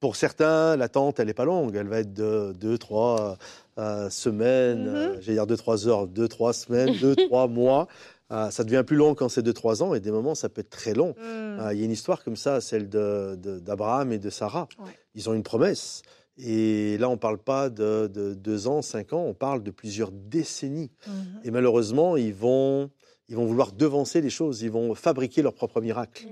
pour 0.00 0.16
certains, 0.16 0.76
l'attente, 0.76 1.18
elle 1.20 1.26
n'est 1.26 1.34
pas 1.34 1.44
longue. 1.44 1.74
Elle 1.74 1.88
va 1.88 2.00
être 2.00 2.12
de 2.12 2.52
deux, 2.60 2.78
trois 2.78 3.38
euh, 3.78 4.08
semaines, 4.10 4.84
mhm. 4.84 4.94
euh, 4.94 5.20
j'allais 5.20 5.34
dire 5.34 5.46
deux, 5.46 5.56
trois 5.56 5.88
heures, 5.88 6.06
deux, 6.06 6.28
trois 6.28 6.52
semaines, 6.52 6.96
deux, 6.98 7.16
trois 7.16 7.48
mois. 7.48 7.88
Ça 8.30 8.64
devient 8.64 8.84
plus 8.86 8.96
long 8.96 9.14
quand 9.14 9.28
c'est 9.28 9.42
deux, 9.42 9.52
trois 9.52 9.82
ans, 9.82 9.94
et 9.94 10.00
des 10.00 10.10
moments, 10.10 10.34
ça 10.34 10.48
peut 10.48 10.60
être 10.60 10.70
très 10.70 10.94
long. 10.94 11.14
Mm. 11.18 11.70
Il 11.72 11.78
y 11.78 11.82
a 11.82 11.84
une 11.84 11.92
histoire 11.92 12.22
comme 12.24 12.36
ça, 12.36 12.60
celle 12.60 12.88
d'Abraham 12.88 14.12
et 14.12 14.18
de 14.18 14.30
Sarah. 14.30 14.68
Ils 15.14 15.28
ont 15.30 15.34
une 15.34 15.42
promesse. 15.42 16.02
Et 16.38 16.98
là, 16.98 17.08
on 17.08 17.12
ne 17.12 17.18
parle 17.18 17.38
pas 17.38 17.70
de, 17.70 18.06
deux 18.34 18.68
ans, 18.68 18.82
cinq 18.82 19.12
ans, 19.12 19.24
on 19.24 19.34
parle 19.34 19.62
de 19.62 19.70
plusieurs 19.70 20.12
décennies. 20.12 20.90
Mhm. 21.06 21.40
Et 21.44 21.50
malheureusement, 21.50 22.16
ils 22.16 22.34
vont 22.34 22.90
ils 23.28 23.34
vont 23.34 23.44
vouloir 23.44 23.72
devancer 23.72 24.20
les 24.20 24.30
choses, 24.30 24.62
ils 24.62 24.70
vont 24.70 24.94
fabriquer 24.94 25.42
leur 25.42 25.54
propre 25.54 25.80
miracle. 25.80 26.26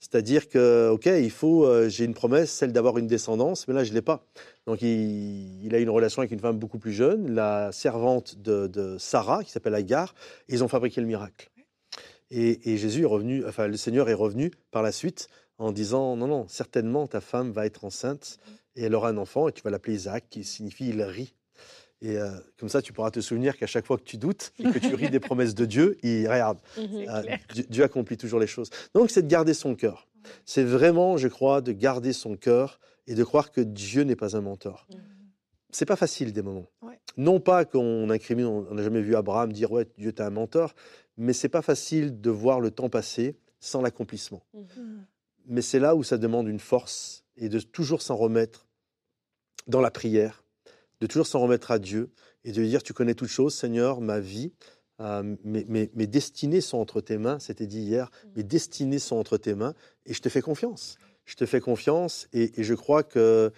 C'est-à-dire 0.00 0.48
que, 0.48 0.88
ok, 0.90 1.06
il 1.06 1.30
faut, 1.30 1.66
euh, 1.66 1.88
j'ai 1.88 2.04
une 2.04 2.14
promesse, 2.14 2.50
celle 2.50 2.72
d'avoir 2.72 2.96
une 2.96 3.06
descendance, 3.06 3.68
mais 3.68 3.74
là 3.74 3.84
je 3.84 3.92
l'ai 3.92 4.00
pas. 4.02 4.24
Donc 4.66 4.80
il, 4.80 5.70
a 5.72 5.78
une 5.78 5.90
relation 5.90 6.20
avec 6.20 6.32
une 6.32 6.40
femme 6.40 6.58
beaucoup 6.58 6.78
plus 6.78 6.92
jeune, 6.92 7.34
la 7.34 7.72
servante 7.72 8.38
de, 8.38 8.96
Sarah, 8.98 9.44
qui 9.44 9.50
s'appelle 9.50 9.74
Agar, 9.74 10.14
et 10.48 10.54
ils 10.54 10.64
ont 10.64 10.68
fabriqué 10.68 11.00
le 11.00 11.06
miracle. 11.06 11.50
Et, 12.30 12.76
Jésus 12.76 13.02
est 13.02 13.06
revenu, 13.06 13.44
enfin 13.46 13.66
le 13.66 13.76
Seigneur 13.76 14.08
est 14.08 14.14
revenu 14.14 14.52
par 14.70 14.82
la 14.82 14.92
suite 14.92 15.28
en 15.58 15.72
disant 15.72 16.16
non 16.16 16.28
non, 16.28 16.46
certainement 16.48 17.06
ta 17.06 17.20
femme 17.20 17.50
va 17.50 17.66
être 17.66 17.84
enceinte 17.84 18.38
et 18.76 18.84
elle 18.84 18.94
aura 18.94 19.08
un 19.08 19.16
enfant 19.16 19.48
et 19.48 19.52
tu 19.52 19.62
vas 19.62 19.70
l'appeler 19.70 19.96
Isaac, 19.96 20.24
qui 20.30 20.44
signifie 20.44 20.88
il 20.88 21.02
rit. 21.02 21.34
Et 22.02 22.16
euh, 22.16 22.30
comme 22.58 22.68
ça, 22.68 22.80
tu 22.80 22.92
pourras 22.92 23.10
te 23.10 23.20
souvenir 23.20 23.56
qu'à 23.56 23.66
chaque 23.66 23.86
fois 23.86 23.98
que 23.98 24.04
tu 24.04 24.16
doutes 24.16 24.52
et 24.58 24.64
que 24.64 24.78
tu 24.78 24.94
ris 24.94 25.10
des 25.10 25.20
promesses 25.20 25.54
de 25.54 25.66
Dieu, 25.66 25.98
il 26.02 26.26
regarde. 26.26 26.58
Mhm. 26.78 27.06
Euh, 27.08 27.22
Dieu, 27.68 27.84
accomplit 27.84 28.16
toujours 28.16 28.40
les 28.40 28.46
choses. 28.46 28.70
Donc, 28.94 29.10
c'est 29.10 29.22
de 29.22 29.28
garder 29.28 29.54
son 29.54 29.74
cœur. 29.74 30.08
C'est 30.44 30.64
vraiment, 30.64 31.16
je 31.16 31.28
crois, 31.28 31.60
de 31.60 31.72
garder 31.72 32.12
son 32.12 32.36
cœur 32.36 32.80
et 33.06 33.14
de 33.14 33.24
croire 33.24 33.50
que 33.50 33.60
Dieu 33.60 34.02
n'est 34.02 34.16
pas 34.16 34.36
un 34.36 34.40
mentor. 34.40 34.86
Mhm. 34.90 34.98
C'est 35.72 35.86
pas 35.86 35.96
facile 35.96 36.32
des 36.32 36.42
moments. 36.42 36.66
Non 37.16 37.40
pas 37.40 37.64
qu'on 37.64 38.08
incrimine, 38.10 38.46
on 38.46 38.74
n'a 38.74 38.82
jamais 38.82 39.02
vu 39.02 39.16
Abraham 39.16 39.52
dire 39.52 39.72
ouais 39.72 39.86
Dieu 39.98 40.12
t'es 40.12 40.22
un 40.22 40.30
mentor, 40.30 40.74
mais 41.16 41.32
c'est 41.32 41.48
pas 41.48 41.62
facile 41.62 42.20
de 42.20 42.30
voir 42.30 42.60
le 42.60 42.70
temps 42.70 42.88
passer 42.88 43.36
sans 43.58 43.82
l'accomplissement. 43.82 44.42
Mhm. 44.54 45.06
Mais 45.46 45.62
c'est 45.62 45.80
là 45.80 45.96
où 45.96 46.02
ça 46.02 46.18
demande 46.18 46.48
une 46.48 46.60
force 46.60 47.24
et 47.36 47.48
de 47.48 47.58
toujours 47.58 48.02
s'en 48.02 48.16
remettre 48.16 48.66
dans 49.66 49.80
la 49.80 49.90
prière, 49.90 50.44
de 51.00 51.06
toujours 51.06 51.26
s'en 51.26 51.40
remettre 51.40 51.70
à 51.70 51.78
Dieu 51.78 52.10
et 52.44 52.52
de 52.52 52.60
lui 52.60 52.68
dire, 52.68 52.82
tu 52.82 52.92
connais 52.92 53.14
toutes 53.14 53.28
choses, 53.28 53.54
Seigneur, 53.54 54.00
ma 54.00 54.20
vie, 54.20 54.52
euh, 55.00 55.36
mes, 55.44 55.64
mes, 55.66 56.06
destinées 56.06 56.60
sont 56.60 56.78
entre 56.78 57.00
tes 57.00 57.16
mains, 57.16 57.38
c'était 57.38 57.66
dit 57.66 57.80
hier, 57.80 58.10
mm. 58.10 58.28
mes 58.36 58.42
destinées 58.42 58.98
sont 58.98 59.16
entre 59.16 59.38
tes 59.38 59.54
mains, 59.54 59.74
et 60.04 60.12
je 60.12 60.20
te 60.20 60.28
fais 60.28 60.42
confiance. 60.42 60.96
Je 61.24 61.36
te 61.36 61.46
fais 61.46 61.60
confiance, 61.60 62.28
et, 62.32 62.60
et 62.60 62.64
je, 62.64 62.74
crois 62.74 63.02
que, 63.02 63.50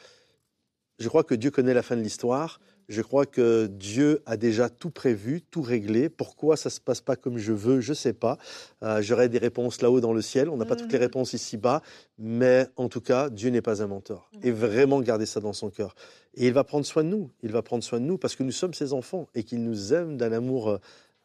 je 0.98 1.08
crois 1.08 1.24
que 1.24 1.34
Dieu 1.34 1.50
connaît 1.50 1.74
la 1.74 1.82
fin 1.82 1.96
de 1.96 2.02
l'histoire, 2.02 2.60
je 2.88 3.02
crois 3.02 3.26
que 3.26 3.66
Dieu 3.66 4.22
a 4.26 4.36
déjà 4.36 4.68
tout 4.68 4.90
prévu, 4.90 5.40
tout 5.42 5.62
réglé. 5.62 6.08
Pourquoi 6.08 6.56
ça 6.56 6.68
ne 6.68 6.72
se 6.72 6.80
passe 6.80 7.00
pas 7.00 7.16
comme 7.16 7.38
je 7.38 7.52
veux, 7.52 7.80
je 7.80 7.90
ne 7.90 7.94
sais 7.94 8.12
pas. 8.12 8.38
Euh, 8.82 9.00
j'aurai 9.02 9.28
des 9.28 9.38
réponses 9.38 9.82
là-haut 9.82 10.00
dans 10.00 10.12
le 10.12 10.22
ciel. 10.22 10.48
On 10.48 10.56
n'a 10.56 10.64
pas 10.64 10.76
toutes 10.76 10.92
les 10.92 10.98
mm. 10.98 11.02
réponses 11.02 11.32
ici-bas. 11.32 11.82
Mais 12.18 12.66
en 12.76 12.88
tout 12.88 13.00
cas, 13.00 13.30
Dieu 13.30 13.50
n'est 13.50 13.62
pas 13.62 13.82
un 13.82 13.86
mentor. 13.86 14.30
Mm. 14.34 14.46
Et 14.46 14.50
vraiment 14.50 15.00
garder 15.00 15.26
ça 15.26 15.40
dans 15.40 15.52
son 15.52 15.70
cœur. 15.70 15.94
Et 16.34 16.46
il 16.46 16.52
va 16.52 16.64
prendre 16.64 16.84
soin 16.84 17.04
de 17.04 17.08
nous. 17.08 17.30
Il 17.42 17.52
va 17.52 17.62
prendre 17.62 17.84
soin 17.84 18.00
de 18.00 18.04
nous 18.04 18.18
parce 18.18 18.36
que 18.36 18.42
nous 18.42 18.52
sommes 18.52 18.74
ses 18.74 18.92
enfants 18.92 19.28
et 19.34 19.44
qu'il 19.44 19.62
nous 19.62 19.94
aime 19.94 20.16
d'un 20.16 20.32
amour 20.32 20.70
euh, 20.70 20.78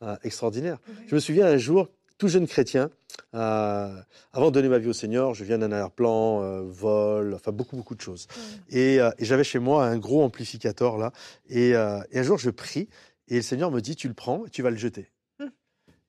euh, 0.03 0.15
extraordinaire. 0.23 0.79
Je 1.07 1.15
me 1.15 1.19
souviens 1.19 1.47
un 1.47 1.57
jour, 1.57 1.89
tout 2.17 2.27
jeune 2.27 2.47
chrétien, 2.47 2.89
euh, 3.35 3.95
avant 4.33 4.47
de 4.47 4.51
donner 4.51 4.69
ma 4.69 4.79
vie 4.79 4.87
au 4.87 4.93
Seigneur, 4.93 5.33
je 5.33 5.43
viens 5.43 5.57
d'un 5.57 5.71
arrière-plan, 5.71 6.41
euh, 6.41 6.61
vol, 6.63 7.33
enfin 7.35 7.51
beaucoup, 7.51 7.75
beaucoup 7.75 7.95
de 7.95 8.01
choses. 8.01 8.27
Et, 8.69 8.99
euh, 8.99 9.11
et 9.19 9.25
j'avais 9.25 9.43
chez 9.43 9.59
moi 9.59 9.85
un 9.85 9.97
gros 9.97 10.23
amplificateur 10.23 10.97
là. 10.97 11.11
Et, 11.49 11.69
et, 11.69 11.75
un 12.19 12.23
jour, 12.23 12.37
je 12.37 12.49
prie 12.49 12.89
et 13.27 13.35
le 13.35 13.41
Seigneur 13.41 13.71
me 13.71 13.81
dit 13.81 13.95
Tu 13.95 14.07
le 14.07 14.13
prends 14.13 14.45
et 14.45 14.49
tu 14.49 14.61
vas 14.61 14.69
le 14.69 14.77
jeter. 14.77 15.11
Hum. 15.39 15.51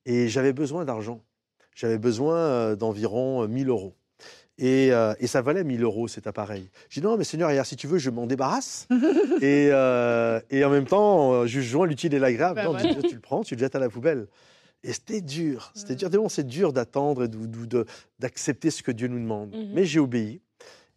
Et 0.05 0.29
j'avais 0.29 0.53
besoin 0.53 0.85
d'argent. 0.85 1.23
J'avais 1.75 1.97
besoin 1.97 2.75
d'environ 2.75 3.47
1000 3.47 3.69
euros. 3.69 3.95
Et, 4.57 4.91
ça 5.27 5.41
valait 5.41 5.63
1000 5.63 5.83
euros 5.83 6.09
cet 6.09 6.27
appareil. 6.27 6.69
J'ai 6.89 6.99
dit 6.99 7.07
non, 7.07 7.15
mais 7.15 7.23
Seigneur, 7.23 7.51
hier, 7.51 7.65
si 7.65 7.77
tu 7.77 7.87
veux, 7.87 7.99
je 7.99 8.09
m'en 8.09 8.25
débarrasse. 8.25 8.87
et, 9.41 9.67
et, 9.67 10.63
en 10.65 10.69
même 10.69 10.87
temps, 10.87 11.45
jugeons 11.45 11.85
l'utile 11.85 12.13
et 12.13 12.19
l'agréable. 12.19 12.55
Ben 12.55 12.65
non, 12.65 12.75
tu, 12.75 13.15
le 13.15 13.21
prends, 13.21 13.43
tu 13.43 13.55
le 13.55 13.59
jettes 13.59 13.75
à 13.75 13.79
la 13.79 13.89
poubelle. 13.89 14.27
Et 14.83 14.93
c'était 14.93 15.21
dur. 15.21 15.71
C'était 15.75 15.95
dur. 15.95 16.31
C'est 16.31 16.47
dur 16.47 16.73
d'attendre 16.73 17.25
et 17.25 17.85
d'accepter 18.19 18.71
ce 18.71 18.81
que 18.81 18.91
Dieu 18.91 19.07
nous 19.07 19.19
demande. 19.19 19.55
Mhm. 19.55 19.71
Mais 19.73 19.85
j'ai 19.85 19.99
obéi. 19.99 20.41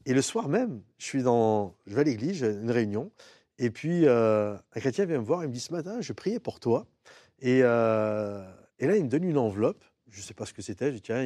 Et 0.07 0.15
le 0.15 0.23
soir 0.23 0.49
même, 0.49 0.83
je 0.99 1.05
suis 1.05 1.23
dans, 1.23 1.75
je 1.87 1.95
vais 1.95 2.01
à 2.01 2.05
l'église, 2.05 2.39
j'ai 2.39 2.49
une 2.49 2.71
réunion. 2.71 3.11
Et 3.59 3.71
puis, 3.71 4.07
euh, 4.07 4.55
un 4.75 4.81
chrétien 4.81 5.05
vient 5.05 5.19
me 5.19 5.25
voir, 5.25 5.45
il 5.45 5.49
me 5.49 5.53
dit 5.53 5.61
ce 5.61 5.73
matin, 5.73 6.01
je 6.01 6.13
priais 6.13 6.41
pour 6.41 6.59
toi. 6.59 6.87
Et, 7.41 7.61
euh, 7.63 8.45
et 8.79 8.87
là, 8.87 8.97
il 8.97 9.05
me 9.05 9.09
donne 9.09 9.25
une 9.25 9.39
enveloppe. 9.39 9.85
Je 10.11 10.19
ne 10.19 10.25
sais 10.25 10.35
pas 10.35 10.45
ce 10.45 10.53
que 10.53 10.61
c'était. 10.61 10.89
Je 10.89 10.97
dis, 10.97 11.03
tiens, 11.03 11.23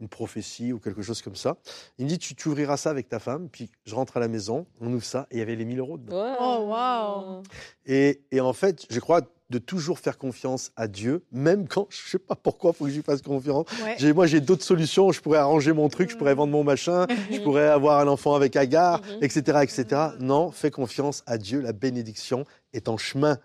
une 0.00 0.08
prophétie 0.08 0.72
ou 0.72 0.78
quelque 0.78 1.00
chose 1.00 1.22
comme 1.22 1.36
ça. 1.36 1.56
Il 1.98 2.04
me 2.04 2.10
dit, 2.10 2.18
tu, 2.18 2.34
tu, 2.34 2.48
ouvriras 2.48 2.76
ça 2.76 2.90
avec 2.90 3.08
ta 3.08 3.18
femme. 3.18 3.48
Puis 3.48 3.70
je 3.84 3.94
rentre 3.94 4.16
à 4.16 4.20
la 4.20 4.28
maison, 4.28 4.66
on 4.80 4.92
ouvre 4.92 5.04
ça, 5.04 5.26
et 5.30 5.36
il 5.36 5.38
y 5.38 5.42
avait 5.42 5.56
les 5.56 5.64
1000 5.64 5.78
euros 5.78 5.96
dedans. 5.96 6.36
Oh, 6.38 6.66
wow! 6.66 7.42
Et, 7.86 8.22
et 8.30 8.40
en 8.40 8.52
fait, 8.52 8.84
je 8.90 9.00
crois 9.00 9.22
de 9.50 9.58
toujours 9.58 9.98
faire 9.98 10.18
confiance 10.18 10.72
à 10.76 10.88
Dieu, 10.88 11.22
même 11.30 11.68
quand 11.68 11.86
je 11.88 12.10
sais 12.10 12.18
pas 12.18 12.34
pourquoi 12.34 12.72
il 12.72 12.76
faut 12.76 12.84
que 12.86 12.90
j'y 12.90 13.02
fasse 13.02 13.22
confiance. 13.22 13.66
Moi, 14.14 14.26
j'ai 14.26 14.40
d'autres 14.40 14.64
solutions. 14.64 15.12
Je 15.12 15.20
pourrais 15.20 15.38
arranger 15.38 15.72
mon 15.72 15.88
truc, 15.88 16.10
je 16.10 16.16
pourrais 16.16 16.34
vendre 16.34 16.52
mon 16.52 16.64
machin, 16.64 17.06
je 17.30 17.38
pourrais 17.40 17.68
avoir 17.68 18.00
un 18.00 18.08
enfant 18.08 18.34
avec 18.34 18.56
Agar, 18.56 19.02
etc., 19.22 19.42
mhm. 19.48 19.62
etc. 19.62 20.02
Non, 20.18 20.50
fais 20.50 20.70
confiance 20.70 21.22
à 21.26 21.38
Dieu. 21.38 21.60
La 21.60 21.72
bénédiction 21.72 22.44
est 22.72 22.88
en 22.88 22.96
chemin. 22.96 23.38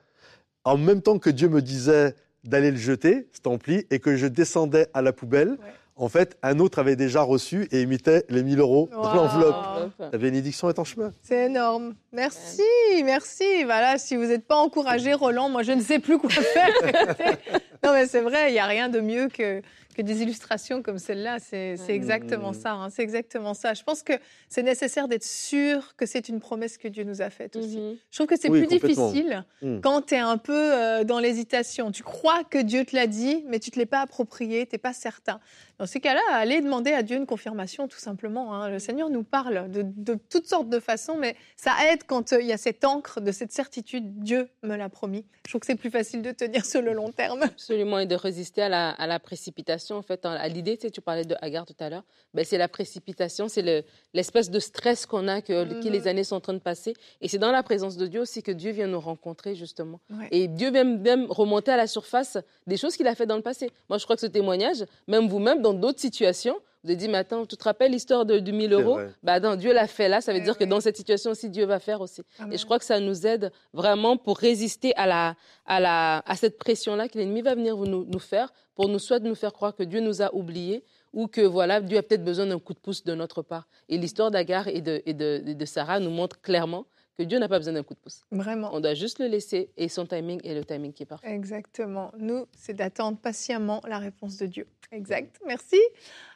En 0.64 0.78
même 0.78 1.02
temps 1.02 1.20
que 1.20 1.30
Dieu 1.30 1.50
me 1.50 1.62
disait 1.62 2.16
d'aller 2.44 2.72
le 2.72 2.78
jeter, 2.78 3.28
cet 3.32 3.46
ampli, 3.46 3.86
et 3.92 4.00
que 4.00 4.16
je 4.16 4.26
descendais 4.26 4.88
à 4.94 5.02
la 5.02 5.14
poubelle, 5.14 5.58
en 6.02 6.10
fait, 6.10 6.36
un 6.42 6.58
autre 6.58 6.80
avait 6.80 6.96
déjà 6.96 7.22
reçu 7.22 7.68
et 7.72 7.84
imitait 7.84 8.26
les 8.28 8.42
1000 8.42 8.60
euros 8.60 8.90
dans 8.92 9.14
l'enveloppe. 9.14 9.92
La 10.00 10.18
bénédiction 10.18 10.68
est 10.68 10.80
en 10.80 10.84
chemin. 10.84 11.12
C'est 11.22 11.46
énorme. 11.46 11.94
Merci, 12.12 12.64
merci. 13.06 13.64
Voilà, 13.66 14.00
si 14.00 14.16
vous 14.16 14.26
n'êtes 14.26 14.48
pas 14.48 14.56
encouragé, 14.56 15.14
Roland, 15.14 15.50
moi 15.50 15.62
je 15.62 15.74
ne 15.74 15.82
sais 15.82 16.00
plus 16.00 16.18
quoi 16.18 16.32
faire. 16.32 16.74
non, 17.84 17.94
mais 17.94 18.08
c'est 18.08 18.22
vrai, 18.22 18.50
il 18.50 18.54
n'y 18.54 18.60
a 18.60 18.66
rien 18.66 18.90
de 18.90 19.00
mieux 19.00 19.28
que 19.28 19.62
que 19.94 20.02
des 20.02 20.22
illustrations 20.22 20.82
comme 20.82 20.98
celle-là. 20.98 21.40
C'est 21.40 21.78
exactement 21.90 22.54
ça. 22.54 22.74
Hein. 22.74 22.90
c'est 22.90 23.04
exactement 23.04 23.54
ça. 23.54 23.74
Je 23.74 23.84
pense 23.84 24.04
que 24.04 24.14
c'est 24.50 24.64
nécessaire 24.64 25.08
d'être 25.08 25.24
sûr 25.24 25.96
que 25.96 26.06
c'est 26.06 26.30
une 26.30 26.40
promesse 26.40 26.78
que 26.78 26.88
Dieu 26.88 27.04
nous 27.04 27.22
a 27.22 27.30
faite 27.30 27.56
aussi. 27.56 27.78
Mhm. 27.78 27.98
Je 28.10 28.18
trouve 28.18 28.28
que 28.28 28.40
c'est 28.40 28.50
plus 28.50 28.68
difficile 28.68 29.44
hmm. 29.62 29.80
quand 29.82 30.08
tu 30.08 30.16
es 30.16 30.20
un 30.20 30.38
peu 30.38 30.54
euh, 30.54 31.04
dans 31.04 31.20
l'hésitation. 31.20 31.92
Tu 31.92 32.04
crois 32.04 32.44
que 32.44 32.58
Dieu 32.58 32.86
te 32.86 32.96
l'a 32.96 33.08
dit, 33.08 33.44
mais 33.48 33.60
tu 33.60 33.70
ne 33.70 33.74
te 33.74 33.80
l'es 33.80 33.86
pas 33.86 34.02
approprié, 34.02 34.66
tu 34.66 34.76
n'es 34.76 34.80
pas 34.80 34.94
certain. 34.94 35.40
Dans 35.80 35.88
ces 35.88 36.00
cas-là, 36.00 36.22
allez 36.34 36.62
demander 36.62 36.94
à 36.94 37.02
Dieu 37.02 37.18
une 37.18 37.26
confirmation, 37.26 37.88
tout 37.88 37.98
simplement. 37.98 38.54
Hein. 38.54 38.70
Le 38.70 38.80
Seigneur 38.80 39.10
nous 39.10 39.24
parle 39.24 39.72
de, 39.72 40.18
toutes 40.30 40.48
sortes 40.48 40.70
de 40.70 40.80
façons, 40.80 41.18
mais 41.18 41.36
ça 41.56 41.72
aide 41.92 42.04
quand 42.06 42.34
euh, 42.34 42.42
il 42.42 42.48
y 42.48 42.54
a 42.54 42.58
cette 42.58 42.86
encre 42.86 43.20
de 43.20 43.32
cette 43.32 43.52
certitude. 43.52 44.20
Dieu 44.24 44.48
me 44.64 44.76
l'a 44.76 44.90
promis. 44.90 45.26
Je 45.46 45.52
trouve 45.52 45.62
que 45.62 45.68
c'est 45.68 45.76
plus 45.76 45.90
facile 45.90 46.22
de 46.22 46.32
tenir 46.32 46.66
sur 46.66 46.82
le 46.82 46.94
long 46.94 47.12
terme. 47.12 47.42
Absolument, 47.42 48.00
et 48.00 48.06
de 48.06 48.16
résister 48.16 48.62
à 48.62 48.70
la, 48.70 48.92
à 48.92 49.08
la 49.08 49.20
précipitation 49.20 49.81
en 49.89 50.02
fait, 50.02 50.26
à 50.26 50.48
l'idée, 50.48 50.78
tu, 50.78 50.84
sais, 50.84 50.91
tu 50.91 51.02
parlais 51.02 51.26
de 51.26 51.36
Agar 51.41 51.65
tout 51.65 51.76
à 51.80 51.89
l'heure, 51.89 52.04
ben, 52.34 52.46
c'est 52.46 52.58
la 52.58 52.67
précipitation, 52.67 53.48
c'est 53.48 53.86
l'espèce 54.13 54.50
de 54.50 54.60
stress 54.60 55.06
qu'on 55.06 55.28
a, 55.28 55.41
que, 55.41 55.63
les 55.63 56.00
mm-hmm. 56.00 56.08
années 56.08 56.24
sont 56.24 56.36
en 56.36 56.39
train 56.41 56.54
de 56.54 56.60
passer. 56.60 56.94
Et 57.22 57.28
c'est 57.28 57.39
dans 57.39 57.52
la 57.52 57.63
présence 57.63 57.98
de 57.98 58.08
Dieu 58.08 58.22
aussi 58.22 58.44
que 58.44 58.52
Dieu 58.52 58.72
vient 58.72 58.88
nous 58.88 59.00
rencontrer, 59.00 59.56
justement. 59.56 60.00
Et 60.30 60.48
Dieu 60.48 60.72
vient 60.72 60.84
même 60.84 61.26
remonter 61.30 61.72
à 61.72 61.78
la 61.78 61.88
surface 61.88 62.38
des 62.67 62.78
choses 62.78 62.96
qu'il 62.96 63.08
a 63.08 63.15
fait 63.15 63.26
dans 63.26 63.38
le 63.38 63.41
passé. 63.41 63.72
Moi, 63.89 63.98
je 63.98 64.04
crois 64.04 64.15
que 64.15 64.22
ce 64.22 64.28
témoignage, 64.28 64.86
même 65.08 65.28
vous-même, 65.28 65.62
dans 65.62 65.74
d'autres 65.74 66.00
situations, 66.00 66.58
vous 66.84 66.89
avez 66.89 66.98
dit, 66.98 67.08
mais 67.08 67.20
attends, 67.20 67.46
tu 67.46 67.56
te 67.56 67.63
rappelles 67.63 67.91
l'histoire 67.91 68.26
de, 68.26 68.39
du 68.39 68.52
1000 68.52 68.74
euros? 68.74 68.98
bah, 69.22 69.39
Dieu 69.56 69.72
l'a 69.72 69.86
fait. 69.88 70.10
Là, 70.10 70.20
ça 70.20 70.34
veut 70.34 70.39
dire 70.39 70.58
que 70.58 70.63
dans 70.63 70.80
cette 70.82 70.98
situation 70.98 71.32
aussi, 71.32 71.50
Dieu 71.50 71.65
va 71.65 71.80
faire 71.80 72.02
aussi. 72.02 72.22
Et 72.52 72.58
je 72.58 72.65
crois 72.65 72.80
que 72.80 72.86
ça 72.86 73.00
nous 73.00 73.28
aide 73.28 73.52
vraiment 73.72 74.17
pour 74.17 74.38
résister 74.38 74.96
à, 74.96 75.06
la, 75.06 75.36
à, 75.67 75.80
la, 75.80 76.24
à 76.26 76.36
cette 76.36 76.58
pression-là 76.58 77.08
que 77.08 77.20
l'ennemi 77.20 77.41
va 77.44 77.54
venir 77.54 77.78
nous, 77.78 78.06
nous 78.06 78.20
faire, 78.20 78.52
pour 78.76 78.89
nous 78.89 78.98
soit 79.00 79.20
de 79.20 79.28
nous 79.28 79.36
faire 79.36 79.54
croire 79.54 79.76
que 79.76 79.84
Dieu 79.84 80.00
nous 80.00 80.24
a 80.24 80.34
oubliés, 80.34 80.84
ou 81.13 81.28
que 81.28 81.41
voilà, 81.41 81.82
Dieu 81.82 81.98
a 81.98 82.04
peut-être 82.04 82.24
besoin 82.24 82.48
d'un 82.48 82.58
coup 82.58 82.74
de 82.74 82.80
pouce 82.80 83.04
de 83.04 83.13
notre 83.13 83.41
part. 83.44 83.67
Et 83.89 83.98
l'histoire 83.98 84.32
d'Agar 84.32 84.67
et, 84.67 84.82
de, 84.82 85.04
et 85.06 85.13
de, 85.13 85.54
de 85.54 85.65
Sarah 85.65 86.00
nous 86.00 86.10
montre 86.10 86.41
clairement 86.41 86.86
que 87.17 87.24
Dieu 87.24 87.39
n'a 87.39 87.47
pas 87.47 87.58
besoin 87.58 87.74
d'un 87.74 87.84
coup 87.84 87.93
de 87.93 88.00
pouce. 88.00 88.26
Vraiment. 88.32 88.69
On 88.74 88.80
doit 88.80 88.93
juste 88.93 89.19
le 89.19 89.28
laisser 89.28 89.69
et 89.78 89.89
son 89.89 90.06
timing 90.06 90.39
est 90.43 90.54
le 90.54 90.63
timing 90.63 90.93
qui 90.93 91.04
est 91.04 91.08
parfait. 91.08 91.32
Exactement. 91.32 92.12
Nous, 92.17 92.45
c'est 92.56 92.74
d'attendre 92.74 93.17
patiemment 93.17 93.82
la 93.88 94.00
réponse 94.00 94.38
de 94.38 94.45
Dieu. 94.45 94.67
Exact. 94.91 95.39
Merci. 95.45 95.80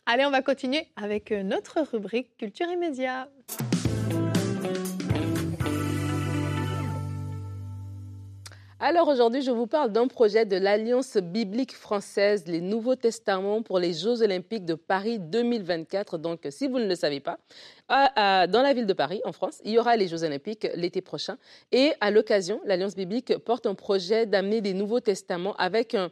Allez, 0.06 0.26
on 0.26 0.32
va 0.32 0.42
continuer 0.42 0.88
avec 0.96 1.32
notre 1.32 1.82
rubrique 1.82 2.38
Culture 2.38 2.70
et 2.70 2.78
médias. 2.78 3.28
Alors 8.88 9.08
aujourd'hui, 9.08 9.42
je 9.42 9.50
vous 9.50 9.66
parle 9.66 9.92
d'un 9.92 10.08
projet 10.08 10.46
de 10.46 10.58
l'Alliance 10.58 11.18
biblique 11.18 11.74
française, 11.74 12.44
les 12.46 12.62
Nouveaux 12.62 12.96
Testaments 12.96 13.64
pour 13.64 13.80
les 13.80 13.94
Jeux 13.94 14.22
olympiques 14.22 14.64
de 14.64 14.76
Paris 14.76 15.18
2024. 15.18 16.20
Donc, 16.20 16.42
si 16.52 16.68
vous 16.68 16.78
ne 16.78 16.86
le 16.86 16.94
savez 16.94 17.20
pas, 17.20 17.40
dans 17.90 18.62
la 18.62 18.74
ville 18.74 18.86
de 18.86 18.94
Paris, 18.94 19.22
en 19.26 19.32
France, 19.32 19.60
il 19.64 19.72
y 19.72 19.80
aura 19.80 19.96
les 19.96 20.08
Jeux 20.08 20.24
olympiques 20.24 20.68
l'été 20.76 21.02
prochain. 21.02 21.40
Et 21.72 21.94
à 22.00 22.12
l'occasion, 22.12 22.62
l'Alliance 22.64 22.94
biblique 22.94 23.36
porte 23.40 23.66
un 23.66 23.74
projet 23.74 24.28
d'amener 24.28 24.62
des 24.62 24.76
Nouveaux 24.76 25.00
Testaments 25.00 25.56
avec 25.56 25.96
un, 25.96 26.12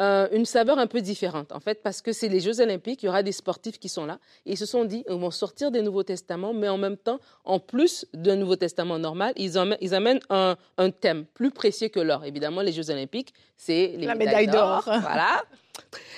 euh, 0.00 0.28
une 0.32 0.44
saveur 0.44 0.78
un 0.78 0.86
peu 0.86 1.00
différente, 1.00 1.52
en 1.52 1.60
fait, 1.60 1.82
parce 1.82 2.02
que 2.02 2.12
c'est 2.12 2.28
les 2.28 2.40
Jeux 2.40 2.60
Olympiques, 2.60 3.02
il 3.02 3.06
y 3.06 3.08
aura 3.08 3.22
des 3.22 3.32
sportifs 3.32 3.78
qui 3.78 3.88
sont 3.88 4.06
là, 4.06 4.18
et 4.46 4.52
ils 4.52 4.56
se 4.56 4.66
sont 4.66 4.84
dit, 4.84 5.04
ils 5.08 5.14
vont 5.14 5.30
sortir 5.30 5.70
des 5.70 5.82
Nouveaux 5.82 6.02
Testaments, 6.02 6.54
mais 6.54 6.68
en 6.68 6.78
même 6.78 6.96
temps, 6.96 7.18
en 7.44 7.58
plus 7.58 8.06
d'un 8.14 8.36
Nouveau 8.36 8.56
Testament 8.56 8.98
normal, 8.98 9.32
ils, 9.36 9.58
amènent, 9.58 10.20
un, 10.30 10.56
un, 10.76 10.90
thème 10.90 11.24
plus 11.34 11.50
précieux 11.50 11.88
que 11.88 12.00
l'or. 12.00 12.24
Évidemment, 12.24 12.62
les 12.62 12.72
Jeux 12.72 12.90
Olympiques, 12.90 13.34
c'est 13.56 13.94
les 13.96 14.06
la 14.06 14.14
médaille 14.14 14.46
d'or. 14.46 14.82
Voilà. 14.84 15.42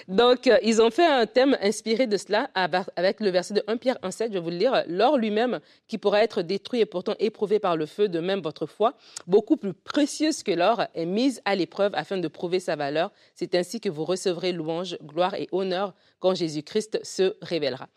Donc, 0.09 0.47
euh, 0.47 0.59
ils 0.63 0.81
ont 0.83 0.91
fait 0.91 1.07
un 1.07 1.27
thème 1.27 1.57
inspiré 1.61 2.07
de 2.07 2.17
cela 2.17 2.51
avec 2.55 3.21
le 3.21 3.31
verset 3.31 3.55
de 3.55 3.63
1 3.67 3.77
Pierre 3.77 3.99
1,7. 4.03 4.29
Je 4.29 4.33
vais 4.35 4.41
vous 4.41 4.51
le 4.51 4.57
lire. 4.57 4.85
L'or 4.87 5.17
lui-même, 5.17 5.61
qui 5.89 5.99
pourra 5.99 6.23
être 6.23 6.43
détruit 6.43 6.81
et 6.81 6.87
pourtant 6.87 7.15
éprouvé 7.19 7.59
par 7.59 7.77
le 7.77 7.87
feu, 7.87 8.09
de 8.09 8.21
même 8.21 8.41
votre 8.41 8.67
foi, 8.67 8.95
beaucoup 9.27 9.57
plus 9.57 9.75
précieuse 9.75 10.43
que 10.43 10.53
l'or, 10.53 10.85
est 10.95 11.07
mise 11.07 11.41
à 11.45 11.55
l'épreuve 11.55 11.93
afin 11.95 12.19
de 12.19 12.29
prouver 12.29 12.61
sa 12.61 12.77
valeur. 12.77 13.13
C'est 13.35 13.55
ainsi 13.55 13.81
que 13.81 13.89
vous 13.89 14.05
recevrez 14.05 14.53
louange, 14.53 14.97
gloire 15.03 15.35
et 15.35 15.49
honneur 15.53 15.95
quand 16.19 16.35
Jésus-Christ 16.35 17.01
se 17.05 17.37
révélera. 17.43 17.89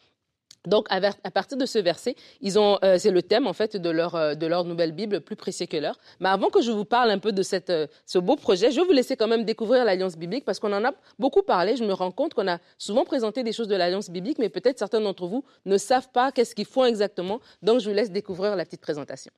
Donc, 0.65 0.88
à, 0.89 1.02
partir 1.32 1.58
de 1.58 1.65
ce 1.65 1.78
verset, 1.80 2.15
euh, 2.41 2.97
c'est 2.97 3.12
le 3.12 3.21
thème 3.21 3.47
en 3.47 3.54
fait 3.54 3.76
de 3.76 3.89
leur 3.89 4.15
euh, 4.15 4.34
leur 4.39 4.63
nouvelle 4.63 4.93
Bible, 4.93 5.19
plus 5.19 5.36
précieux 5.36 5.65
que 5.65 5.76
l'heure. 5.76 5.97
Mais 6.21 6.30
avant 6.30 6.49
que 6.49 6.62
je 6.62 6.71
vous 6.71 6.86
parle 6.86 7.12
un 7.12 7.19
peu 7.19 7.34
de 7.34 7.43
euh, 7.69 7.88
ce 8.06 8.19
beau 8.19 8.36
projet, 8.36 8.71
je 8.71 8.80
vais 8.80 8.86
vous 8.86 8.93
laisser 8.93 9.17
quand 9.17 9.28
même 9.28 9.43
découvrir 9.43 9.84
l'Alliance 9.84 10.17
biblique 10.17 10.45
parce 10.45 10.60
qu'on 10.60 10.71
en 10.71 10.86
a 10.86 10.93
beaucoup 11.19 11.41
parlé. 11.41 11.76
Je 11.76 11.84
me 11.84 11.93
rends 11.93 12.12
compte 12.12 12.34
qu'on 12.34 12.47
a 12.47 12.60
souvent 12.78 13.04
présenté 13.04 13.43
des 13.43 13.52
choses 13.52 13.67
de 13.67 13.76
l'Alliance 13.76 14.10
biblique, 14.10 14.39
mais 14.39 14.49
peut-être 14.49 14.80
certains 14.80 15.02
d'entre 15.02 15.28
vous 15.28 15.43
ne 15.65 15.78
savent 15.78 16.10
pas 16.13 16.32
qu'est-ce 16.32 16.56
qu'ils 16.56 16.65
font 16.65 16.86
exactement. 16.86 17.41
Donc, 17.62 17.82
je 17.82 17.89
vous 17.89 17.95
laisse 17.95 18.12
découvrir 18.12 18.56
la 18.56 18.63
petite 18.63 18.82
présentation. 18.82 19.34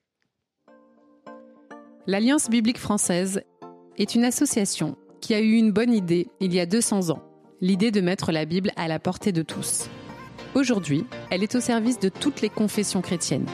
L'Alliance 2.05 2.51
biblique 2.51 2.77
française 2.77 3.41
est 3.97 4.13
une 4.13 4.25
association 4.25 4.95
qui 5.21 5.33
a 5.33 5.39
eu 5.39 5.53
une 5.53 5.71
bonne 5.71 5.91
idée 5.91 6.27
il 6.39 6.53
y 6.53 6.59
a 6.59 6.67
200 6.67 7.09
ans, 7.09 7.23
l'idée 7.61 7.89
de 7.89 7.99
mettre 7.99 8.31
la 8.31 8.45
Bible 8.45 8.71
à 8.75 8.88
la 8.88 8.99
portée 8.99 9.31
de 9.31 9.41
tous. 9.41 9.89
Aujourd'hui, 10.55 11.05
elle 11.31 11.43
est 11.43 11.53
au 11.55 11.59
service 11.59 11.99
de 11.99 12.07
toutes 12.07 12.39
les 12.39 12.47
confessions 12.47 13.01
chrétiennes, 13.01 13.45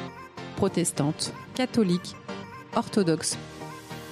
protestantes, 0.56 1.34
catholiques, 1.56 2.16
orthodoxes, 2.76 3.40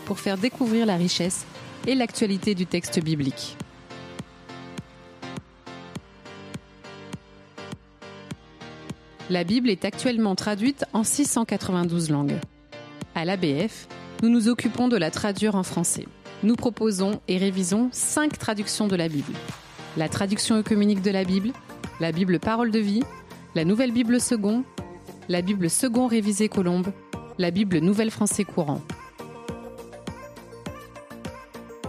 pour 0.06 0.20
faire 0.20 0.40
découvrir 0.40 0.88
la 0.88 0.96
richesse 0.96 1.46
et 1.86 1.94
l'actualité 1.94 2.56
du 2.56 2.66
texte 2.66 3.00
biblique. 3.00 3.56
La 9.30 9.44
Bible 9.44 9.70
est 9.70 9.86
actuellement 9.86 10.34
traduite 10.34 10.86
en 10.92 11.04
692 11.04 12.10
langues. 12.10 12.40
À 13.14 13.24
l'ABF, 13.24 13.88
nous 14.24 14.30
nous 14.30 14.48
occupons 14.50 14.88
de 14.88 14.98
la 14.98 15.12
traduire 15.12 15.54
en 15.54 15.62
français. 15.62 16.08
Nous 16.42 16.56
proposons 16.56 17.22
et 17.28 17.38
révisons 17.38 17.90
cinq 17.92 18.40
traductions 18.40 18.88
de 18.88 18.96
la 18.96 19.10
Bible. 19.10 19.34
La 19.96 20.10
traduction 20.10 20.56
œcuménique 20.56 21.04
de 21.04 21.12
la 21.12 21.24
Bible, 21.24 21.52
la 22.00 22.12
Bible 22.14 22.40
Parole 22.40 22.72
de 22.72 22.80
vie, 22.80 23.04
la 23.56 23.66
Nouvelle 23.66 23.92
Bible 23.92 24.22
Second, 24.22 24.64
la 25.28 25.42
Bible 25.42 25.70
Second 25.70 26.08
révisée 26.08 26.48
Colombe, 26.48 26.88
la 27.38 27.52
Bible 27.52 27.80
Nouvelle 27.80 28.12
Français 28.12 28.46
courant. 28.46 28.82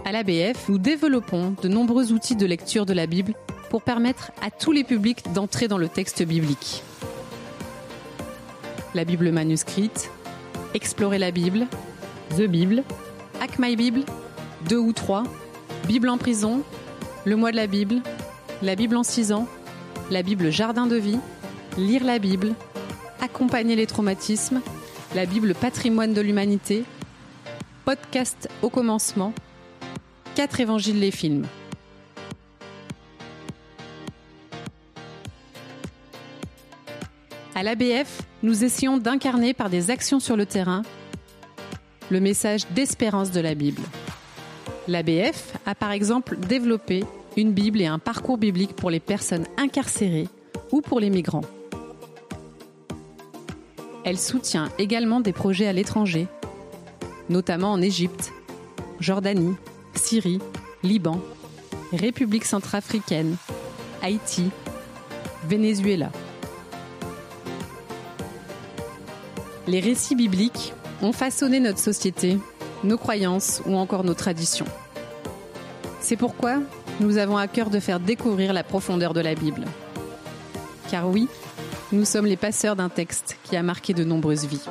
À 0.03 0.11
l'ABF, 0.11 0.67
nous 0.67 0.77
développons 0.77 1.55
de 1.61 1.69
nombreux 1.69 2.11
outils 2.11 2.35
de 2.35 2.45
lecture 2.45 2.85
de 2.85 2.93
la 2.93 3.05
Bible 3.07 3.33
pour 3.69 3.81
permettre 3.83 4.31
à 4.41 4.51
tous 4.51 4.73
les 4.73 4.83
publics 4.83 5.31
d'entrer 5.31 5.69
dans 5.69 5.77
le 5.77 5.87
texte 5.87 6.23
biblique. 6.23 6.83
La 8.93 9.05
Bible 9.05 9.31
manuscrite, 9.31 10.11
Explorer 10.73 11.19
la 11.19 11.31
Bible, 11.31 11.67
The 12.31 12.43
Bible, 12.43 12.83
Hack 13.39 13.59
My 13.59 13.77
Bible, 13.77 14.03
Deux 14.67 14.77
ou 14.77 14.91
trois, 14.91 15.23
Bible 15.87 16.09
en 16.09 16.17
prison, 16.17 16.63
le 17.23 17.37
mois 17.37 17.51
de 17.51 17.55
la 17.55 17.67
Bible, 17.67 18.01
la 18.61 18.75
Bible 18.75 18.97
en 18.97 19.03
6 19.03 19.31
ans, 19.31 19.47
la 20.11 20.23
Bible 20.23 20.51
jardin 20.51 20.87
de 20.87 20.97
vie, 20.97 21.19
lire 21.77 22.03
la 22.03 22.19
Bible, 22.19 22.53
accompagner 23.21 23.77
les 23.77 23.87
traumatismes, 23.87 24.61
la 25.15 25.25
Bible 25.25 25.55
patrimoine 25.55 26.13
de 26.13 26.19
l'humanité, 26.19 26.83
podcast 27.85 28.49
au 28.61 28.69
commencement, 28.69 29.33
quatre 30.35 30.59
évangiles 30.59 30.99
les 30.99 31.11
films. 31.11 31.47
À 37.55 37.63
l'ABF, 37.63 38.23
nous 38.43 38.65
essayons 38.65 38.97
d'incarner 38.97 39.53
par 39.53 39.69
des 39.69 39.91
actions 39.91 40.19
sur 40.19 40.35
le 40.35 40.45
terrain 40.45 40.81
le 42.09 42.19
message 42.19 42.67
d'espérance 42.71 43.31
de 43.31 43.39
la 43.39 43.55
Bible. 43.55 43.81
L'ABF 44.89 45.53
a 45.65 45.73
par 45.73 45.93
exemple 45.93 46.35
développé 46.35 47.05
une 47.37 47.53
Bible 47.53 47.81
et 47.81 47.87
un 47.87 47.99
parcours 47.99 48.37
biblique 48.37 48.75
pour 48.75 48.89
les 48.89 48.99
personnes 48.99 49.45
incarcérées 49.57 50.27
ou 50.71 50.81
pour 50.81 50.99
les 50.99 51.09
migrants. 51.09 51.45
Elle 54.03 54.17
soutient 54.17 54.69
également 54.79 55.21
des 55.21 55.33
projets 55.33 55.67
à 55.67 55.73
l'étranger, 55.73 56.27
notamment 57.29 57.71
en 57.71 57.81
Égypte, 57.81 58.33
Jordanie, 58.99 59.55
Syrie, 59.93 60.39
Liban, 60.83 61.19
République 61.93 62.45
centrafricaine, 62.45 63.35
Haïti, 64.01 64.49
Venezuela. 65.47 66.11
Les 69.67 69.79
récits 69.79 70.15
bibliques 70.15 70.73
ont 71.01 71.13
façonné 71.13 71.59
notre 71.59 71.79
société, 71.79 72.37
nos 72.83 72.97
croyances 72.97 73.61
ou 73.65 73.75
encore 73.75 74.03
nos 74.03 74.13
traditions. 74.13 74.65
C'est 75.99 76.17
pourquoi 76.17 76.59
nous 77.01 77.17
avons 77.17 77.37
à 77.37 77.47
cœur 77.47 77.69
de 77.69 77.79
faire 77.79 77.99
découvrir 77.99 78.53
la 78.53 78.63
profondeur 78.63 79.13
de 79.13 79.21
la 79.21 79.33
Bible. 79.33 79.65
Car 80.89 81.09
oui, 81.09 81.27
nous 81.91 82.05
sommes 82.05 82.27
les 82.27 82.37
passeurs 82.37 82.75
d'un 82.75 82.89
texte 82.89 83.37
qui 83.43 83.57
a 83.57 83.63
marqué 83.63 83.93
de 83.93 84.03
nombreuses 84.03 84.45
vies. 84.45 84.67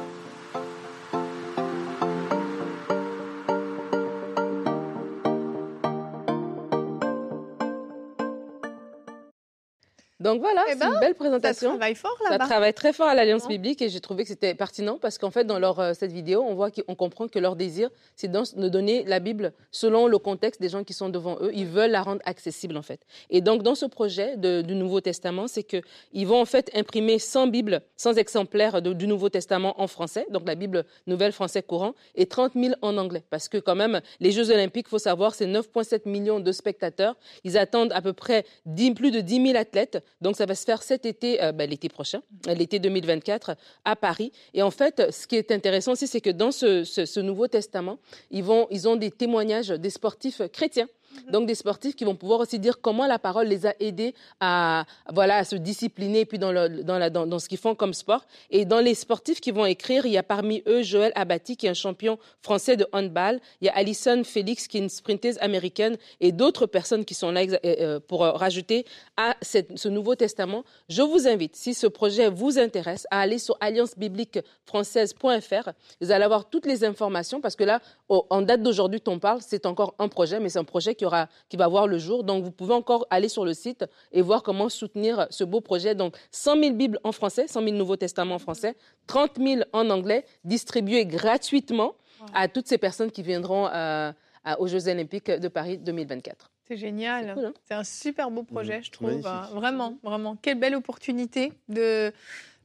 Donc 10.20 10.40
voilà, 10.40 10.64
eh 10.68 10.72
c'est 10.72 10.84
une 10.84 10.92
ben, 10.92 11.00
belle 11.00 11.14
présentation. 11.14 11.70
Ça 11.70 11.76
travaille 11.78 11.94
fort 11.94 12.16
là-bas. 12.28 12.44
Ça 12.44 12.50
travaille 12.50 12.74
très 12.74 12.92
fort 12.92 13.08
à 13.08 13.14
l'Alliance 13.14 13.48
biblique 13.48 13.80
et 13.80 13.88
j'ai 13.88 14.00
trouvé 14.00 14.24
que 14.24 14.28
c'était 14.28 14.54
pertinent 14.54 14.98
parce 15.00 15.16
qu'en 15.16 15.30
fait, 15.30 15.44
dans 15.44 15.58
leur, 15.58 15.80
euh, 15.80 15.92
cette 15.94 16.12
vidéo, 16.12 16.44
on 16.46 16.54
voit 16.54 16.70
qu'on 16.70 16.94
comprend 16.94 17.26
que 17.26 17.38
leur 17.38 17.56
désir, 17.56 17.88
c'est 18.16 18.30
de 18.30 18.68
donner 18.68 19.02
la 19.04 19.18
Bible 19.18 19.52
selon 19.70 20.06
le 20.06 20.18
contexte 20.18 20.60
des 20.60 20.68
gens 20.68 20.84
qui 20.84 20.92
sont 20.92 21.08
devant 21.08 21.38
eux. 21.40 21.50
Ils 21.54 21.66
veulent 21.66 21.90
la 21.90 22.02
rendre 22.02 22.20
accessible 22.26 22.76
en 22.76 22.82
fait. 22.82 23.00
Et 23.30 23.40
donc, 23.40 23.62
dans 23.62 23.74
ce 23.74 23.86
projet 23.86 24.36
du 24.36 24.74
Nouveau 24.74 25.00
Testament, 25.00 25.48
c'est 25.48 25.62
qu'ils 25.62 26.26
vont 26.26 26.40
en 26.40 26.44
fait 26.44 26.70
imprimer 26.74 27.18
100 27.18 27.46
Bibles, 27.46 27.80
100 27.96 28.14
exemplaires 28.14 28.82
du 28.82 29.06
Nouveau 29.06 29.30
Testament 29.30 29.80
en 29.80 29.86
français, 29.86 30.26
donc 30.30 30.46
la 30.46 30.54
Bible 30.54 30.84
nouvelle 31.06 31.32
français 31.32 31.62
courant, 31.62 31.94
et 32.14 32.26
30 32.26 32.52
000 32.54 32.74
en 32.82 32.98
anglais. 32.98 33.24
Parce 33.30 33.48
que 33.48 33.56
quand 33.56 33.74
même, 33.74 34.00
les 34.20 34.32
Jeux 34.32 34.50
olympiques, 34.50 34.86
il 34.88 34.90
faut 34.90 34.98
savoir, 34.98 35.34
c'est 35.34 35.46
9,7 35.46 36.06
millions 36.06 36.40
de 36.40 36.52
spectateurs. 36.52 37.16
Ils 37.44 37.56
attendent 37.56 37.92
à 37.92 38.02
peu 38.02 38.12
près 38.12 38.44
10, 38.66 38.92
plus 38.92 39.10
de 39.10 39.20
10 39.20 39.46
000 39.46 39.58
athlètes. 39.58 40.02
Donc, 40.20 40.36
ça 40.36 40.46
va 40.46 40.54
se 40.54 40.64
faire 40.64 40.82
cet 40.82 41.06
été, 41.06 41.42
euh, 41.42 41.52
ben, 41.52 41.68
l'été 41.68 41.88
prochain, 41.88 42.20
l'été 42.46 42.78
2024, 42.78 43.56
à 43.84 43.96
Paris. 43.96 44.32
Et 44.54 44.62
en 44.62 44.70
fait, 44.70 45.10
ce 45.12 45.26
qui 45.26 45.36
est 45.36 45.50
intéressant 45.50 45.92
aussi, 45.92 46.06
c'est 46.06 46.20
que 46.20 46.30
dans 46.30 46.52
ce, 46.52 47.20
Nouveau 47.20 47.48
Testament, 47.48 47.98
ils, 48.30 48.48
ont 48.88 48.96
des 48.96 49.10
témoignages 49.10 49.68
des 49.68 49.90
sportifs 49.90 50.42
chrétiens. 50.52 50.88
Donc 51.30 51.46
des 51.46 51.54
sportifs 51.54 51.96
qui 51.96 52.04
vont 52.04 52.16
pouvoir 52.16 52.40
aussi 52.40 52.58
dire 52.58 52.80
comment 52.80 53.06
la 53.06 53.18
parole 53.18 53.46
les 53.46 53.66
a 53.66 53.74
aidés 53.80 54.14
à 54.40 54.84
voilà 55.12 55.36
à 55.36 55.44
se 55.44 55.56
discipliner 55.56 56.24
puis 56.24 56.38
dans, 56.38 56.52
dans, 56.52 56.98
la, 56.98 57.10
dans, 57.10 57.38
ce 57.38 57.48
qu'ils 57.48 57.58
font 57.58 57.74
comme 57.74 57.94
sport. 57.94 58.24
Et 58.50 58.64
dans 58.64 58.80
les 58.80 58.94
sportifs 58.94 59.40
qui 59.40 59.50
vont 59.50 59.66
écrire, 59.66 60.06
il 60.06 60.12
y 60.12 60.18
a 60.18 60.22
parmi 60.22 60.62
eux 60.66 60.82
Joël 60.82 61.12
Abati 61.14 61.56
qui 61.56 61.66
est 61.66 61.70
un 61.70 61.74
champion 61.74 62.18
français 62.42 62.76
de 62.76 62.86
handball. 62.92 63.40
Il 63.60 63.66
y 63.66 63.68
a 63.68 63.76
Alison 63.76 64.22
Félix 64.24 64.66
qui 64.66 64.78
est 64.78 64.80
une 64.80 64.88
sprinteuse 64.88 65.38
américaine 65.40 65.96
et 66.20 66.32
d'autres 66.32 66.66
personnes 66.66 67.04
qui 67.04 67.14
sont 67.14 67.30
là 67.30 67.42
euh, 67.42 67.58
euh, 67.64 68.00
pour 68.00 68.20
rajouter 68.20 68.84
à 69.16 69.36
ce 69.42 69.88
Nouveau 69.88 70.14
Testament. 70.14 70.64
Je 70.88 71.02
vous 71.02 71.28
invite, 71.28 71.56
si 71.56 71.74
ce 71.74 71.86
projet 71.86 72.30
vous 72.30 72.58
intéresse, 72.58 73.06
à 73.10 73.20
aller 73.20 73.38
sur 73.38 73.56
alliancebibliquefrançaise.fr. 73.60 75.70
Vous 76.00 76.10
allez 76.10 76.24
avoir 76.24 76.48
toutes 76.48 76.66
les 76.66 76.84
informations 76.84 77.40
parce 77.40 77.56
que 77.56 77.64
là, 77.64 77.80
en 78.08 78.42
date 78.42 78.62
d'aujourd'hui, 78.62 79.00
on 79.06 79.18
parle, 79.18 79.40
c'est 79.46 79.66
encore 79.66 79.94
un 79.98 80.08
projet, 80.08 80.40
mais 80.40 80.48
c'est 80.48 80.58
un 80.58 80.64
projet 80.64 80.94
qui, 80.94 80.99
aura, 81.04 81.28
qui 81.48 81.56
va 81.56 81.68
voir 81.68 81.86
le 81.86 81.98
jour. 81.98 82.24
Donc, 82.24 82.44
vous 82.44 82.50
pouvez 82.50 82.74
encore 82.74 83.06
aller 83.10 83.28
sur 83.28 83.44
le 83.44 83.54
site 83.54 83.84
et 84.12 84.22
voir 84.22 84.42
comment 84.42 84.68
soutenir 84.68 85.26
ce 85.30 85.44
beau 85.44 85.60
projet. 85.60 85.94
Donc, 85.94 86.16
100 86.30 86.60
000 86.62 86.74
Bibles 86.74 87.00
en 87.04 87.12
français, 87.12 87.46
100 87.46 87.62
000 87.62 87.76
Nouveaux 87.76 87.96
Testaments 87.96 88.36
en 88.36 88.38
français, 88.38 88.76
30 89.06 89.38
000 89.38 89.62
en 89.72 89.90
anglais, 89.90 90.24
distribués 90.44 91.06
gratuitement 91.06 91.94
à 92.34 92.48
toutes 92.48 92.68
ces 92.68 92.78
personnes 92.78 93.10
qui 93.10 93.22
viendront 93.22 93.68
euh, 93.68 94.12
aux 94.58 94.66
Jeux 94.66 94.88
Olympiques 94.88 95.30
de 95.30 95.48
Paris 95.48 95.78
2024. 95.78 96.50
C'est 96.70 96.76
génial. 96.76 97.30
Hein? 97.30 97.52
C'est 97.66 97.74
un 97.74 97.84
super 97.84 98.30
beau 98.30 98.44
projet, 98.44 98.80
je 98.82 98.92
trouve. 98.92 99.20
Vraiment, 99.52 99.98
vraiment. 100.04 100.36
Quelle 100.36 100.58
belle 100.58 100.76
opportunité 100.76 101.52
de 101.68 102.12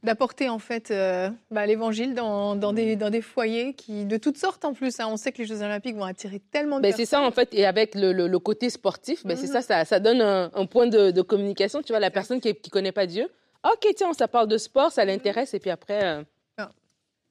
d'apporter 0.02 0.48
en 0.48 0.58
fait 0.58 0.90
euh, 0.90 1.30
bah, 1.50 1.66
l'évangile 1.66 2.14
dans, 2.14 2.54
dans, 2.54 2.72
des, 2.72 2.96
dans 2.96 3.10
des 3.10 3.22
foyers 3.22 3.74
qui 3.74 4.04
de 4.04 4.16
toutes 4.16 4.38
sortes 4.38 4.64
en 4.64 4.72
plus. 4.72 5.00
Hein. 5.00 5.06
On 5.08 5.16
sait 5.16 5.32
que 5.32 5.38
les 5.38 5.46
Jeux 5.46 5.62
Olympiques 5.62 5.96
vont 5.96 6.04
attirer 6.04 6.40
tellement 6.52 6.76
de 6.76 6.82
ben, 6.82 6.92
C'est 6.96 7.06
ça 7.06 7.20
en 7.20 7.30
fait, 7.30 7.48
et 7.52 7.66
avec 7.66 7.94
le, 7.94 8.12
le, 8.12 8.38
côté 8.38 8.70
sportif, 8.70 9.26
ben, 9.26 9.36
c'est 9.36 9.46
ça, 9.46 9.84
ça, 9.84 10.00
donne 10.00 10.20
un, 10.20 10.66
point 10.66 10.86
de, 10.86 11.10
de, 11.10 11.22
communication. 11.22 11.82
Tu 11.82 11.92
vois, 11.92 12.00
la 12.00 12.10
personne 12.10 12.40
qui 12.40 12.48
ne 12.48 12.70
connaît 12.70 12.92
pas 12.92 13.06
Dieu, 13.06 13.28
ok, 13.64 13.94
tiens, 13.96 14.12
ça 14.12 14.28
parle 14.28 14.48
de 14.48 14.58
sport, 14.58 14.92
ça 14.92 15.04
l'intéresse, 15.04 15.54
et 15.54 15.58
puis 15.58 15.70
après. 15.70 16.04
Euh, 16.04 16.22
ah. 16.58 16.70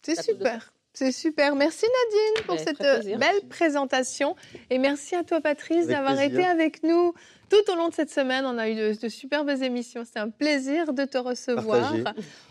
c'est 0.01 0.21
super. 0.21 0.73
C'est 0.93 1.11
super. 1.11 1.55
Merci 1.55 1.85
Nadine 1.85 2.45
pour 2.45 2.55
ben, 2.55 2.63
cette 2.63 3.19
belle 3.19 3.49
présentation. 3.49 4.35
Et 4.69 4.77
merci 4.77 5.13
à 5.13 5.23
toi 5.23 5.41
Patrice 5.41 5.87
d'avoir 5.87 6.19
été 6.21 6.45
avec 6.45 6.83
nous 6.83 7.13
tout 7.49 7.71
au 7.71 7.75
long 7.75 7.89
de 7.89 7.93
cette 7.93 8.09
semaine. 8.09 8.45
On 8.45 8.57
a 8.57 8.69
eu 8.69 8.95
de, 8.95 9.09
superbes 9.09 9.49
émissions. 9.49 10.03
C'est 10.05 10.19
un 10.19 10.29
plaisir 10.29 10.93
de 10.93 11.05
te 11.05 11.17
recevoir. 11.17 11.93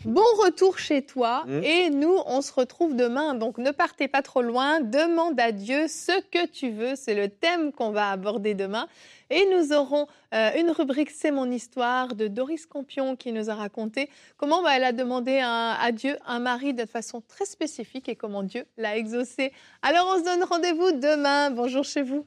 Bon 0.04 0.22
retour 0.42 0.78
chez 0.78 1.02
toi. 1.02 1.44
Mmh. 1.46 1.64
Et 1.64 1.90
nous, 1.90 2.16
on 2.26 2.40
se 2.42 2.52
retrouve 2.52 2.96
demain. 2.96 3.34
Donc 3.34 3.58
ne 3.58 3.70
partez 3.70 4.08
pas 4.08 4.22
trop 4.22 4.42
loin. 4.42 4.80
Demande 4.80 5.38
à 5.40 5.52
Dieu 5.52 5.88
ce 5.88 6.20
que 6.30 6.46
tu 6.46 6.70
veux. 6.70 6.94
C'est 6.96 7.14
le 7.14 7.28
thème 7.28 7.72
qu'on 7.72 7.90
va 7.90 8.10
aborder 8.10 8.54
demain. 8.54 8.86
Et 9.30 9.46
nous 9.50 9.72
aurons 9.72 10.06
euh, 10.34 10.50
une 10.58 10.70
rubrique 10.70 11.10
C'est 11.10 11.30
mon 11.30 11.50
histoire 11.50 12.14
de 12.14 12.28
Doris 12.28 12.66
Campion 12.66 13.16
qui 13.16 13.32
nous 13.32 13.50
a 13.50 13.54
raconté 13.54 14.10
comment 14.36 14.62
bah, 14.62 14.76
elle 14.76 14.84
a 14.84 14.92
demandé 14.92 15.40
à 15.42 15.90
Dieu 15.92 16.18
un 16.26 16.38
mari 16.38 16.74
de 16.74 16.84
façon 16.84 17.22
très 17.26 17.46
spécifique 17.46 18.08
et 18.08 18.16
comment 18.16 18.42
Dieu 18.42 18.64
l'a 18.76 18.96
exaucé. 18.96 19.52
Alors 19.82 20.12
on 20.14 20.18
se 20.18 20.24
donne 20.24 20.44
rendez-vous 20.44 20.92
demain. 20.92 21.50
Bonjour 21.50 21.84
chez 21.84 22.02
vous. 22.02 22.26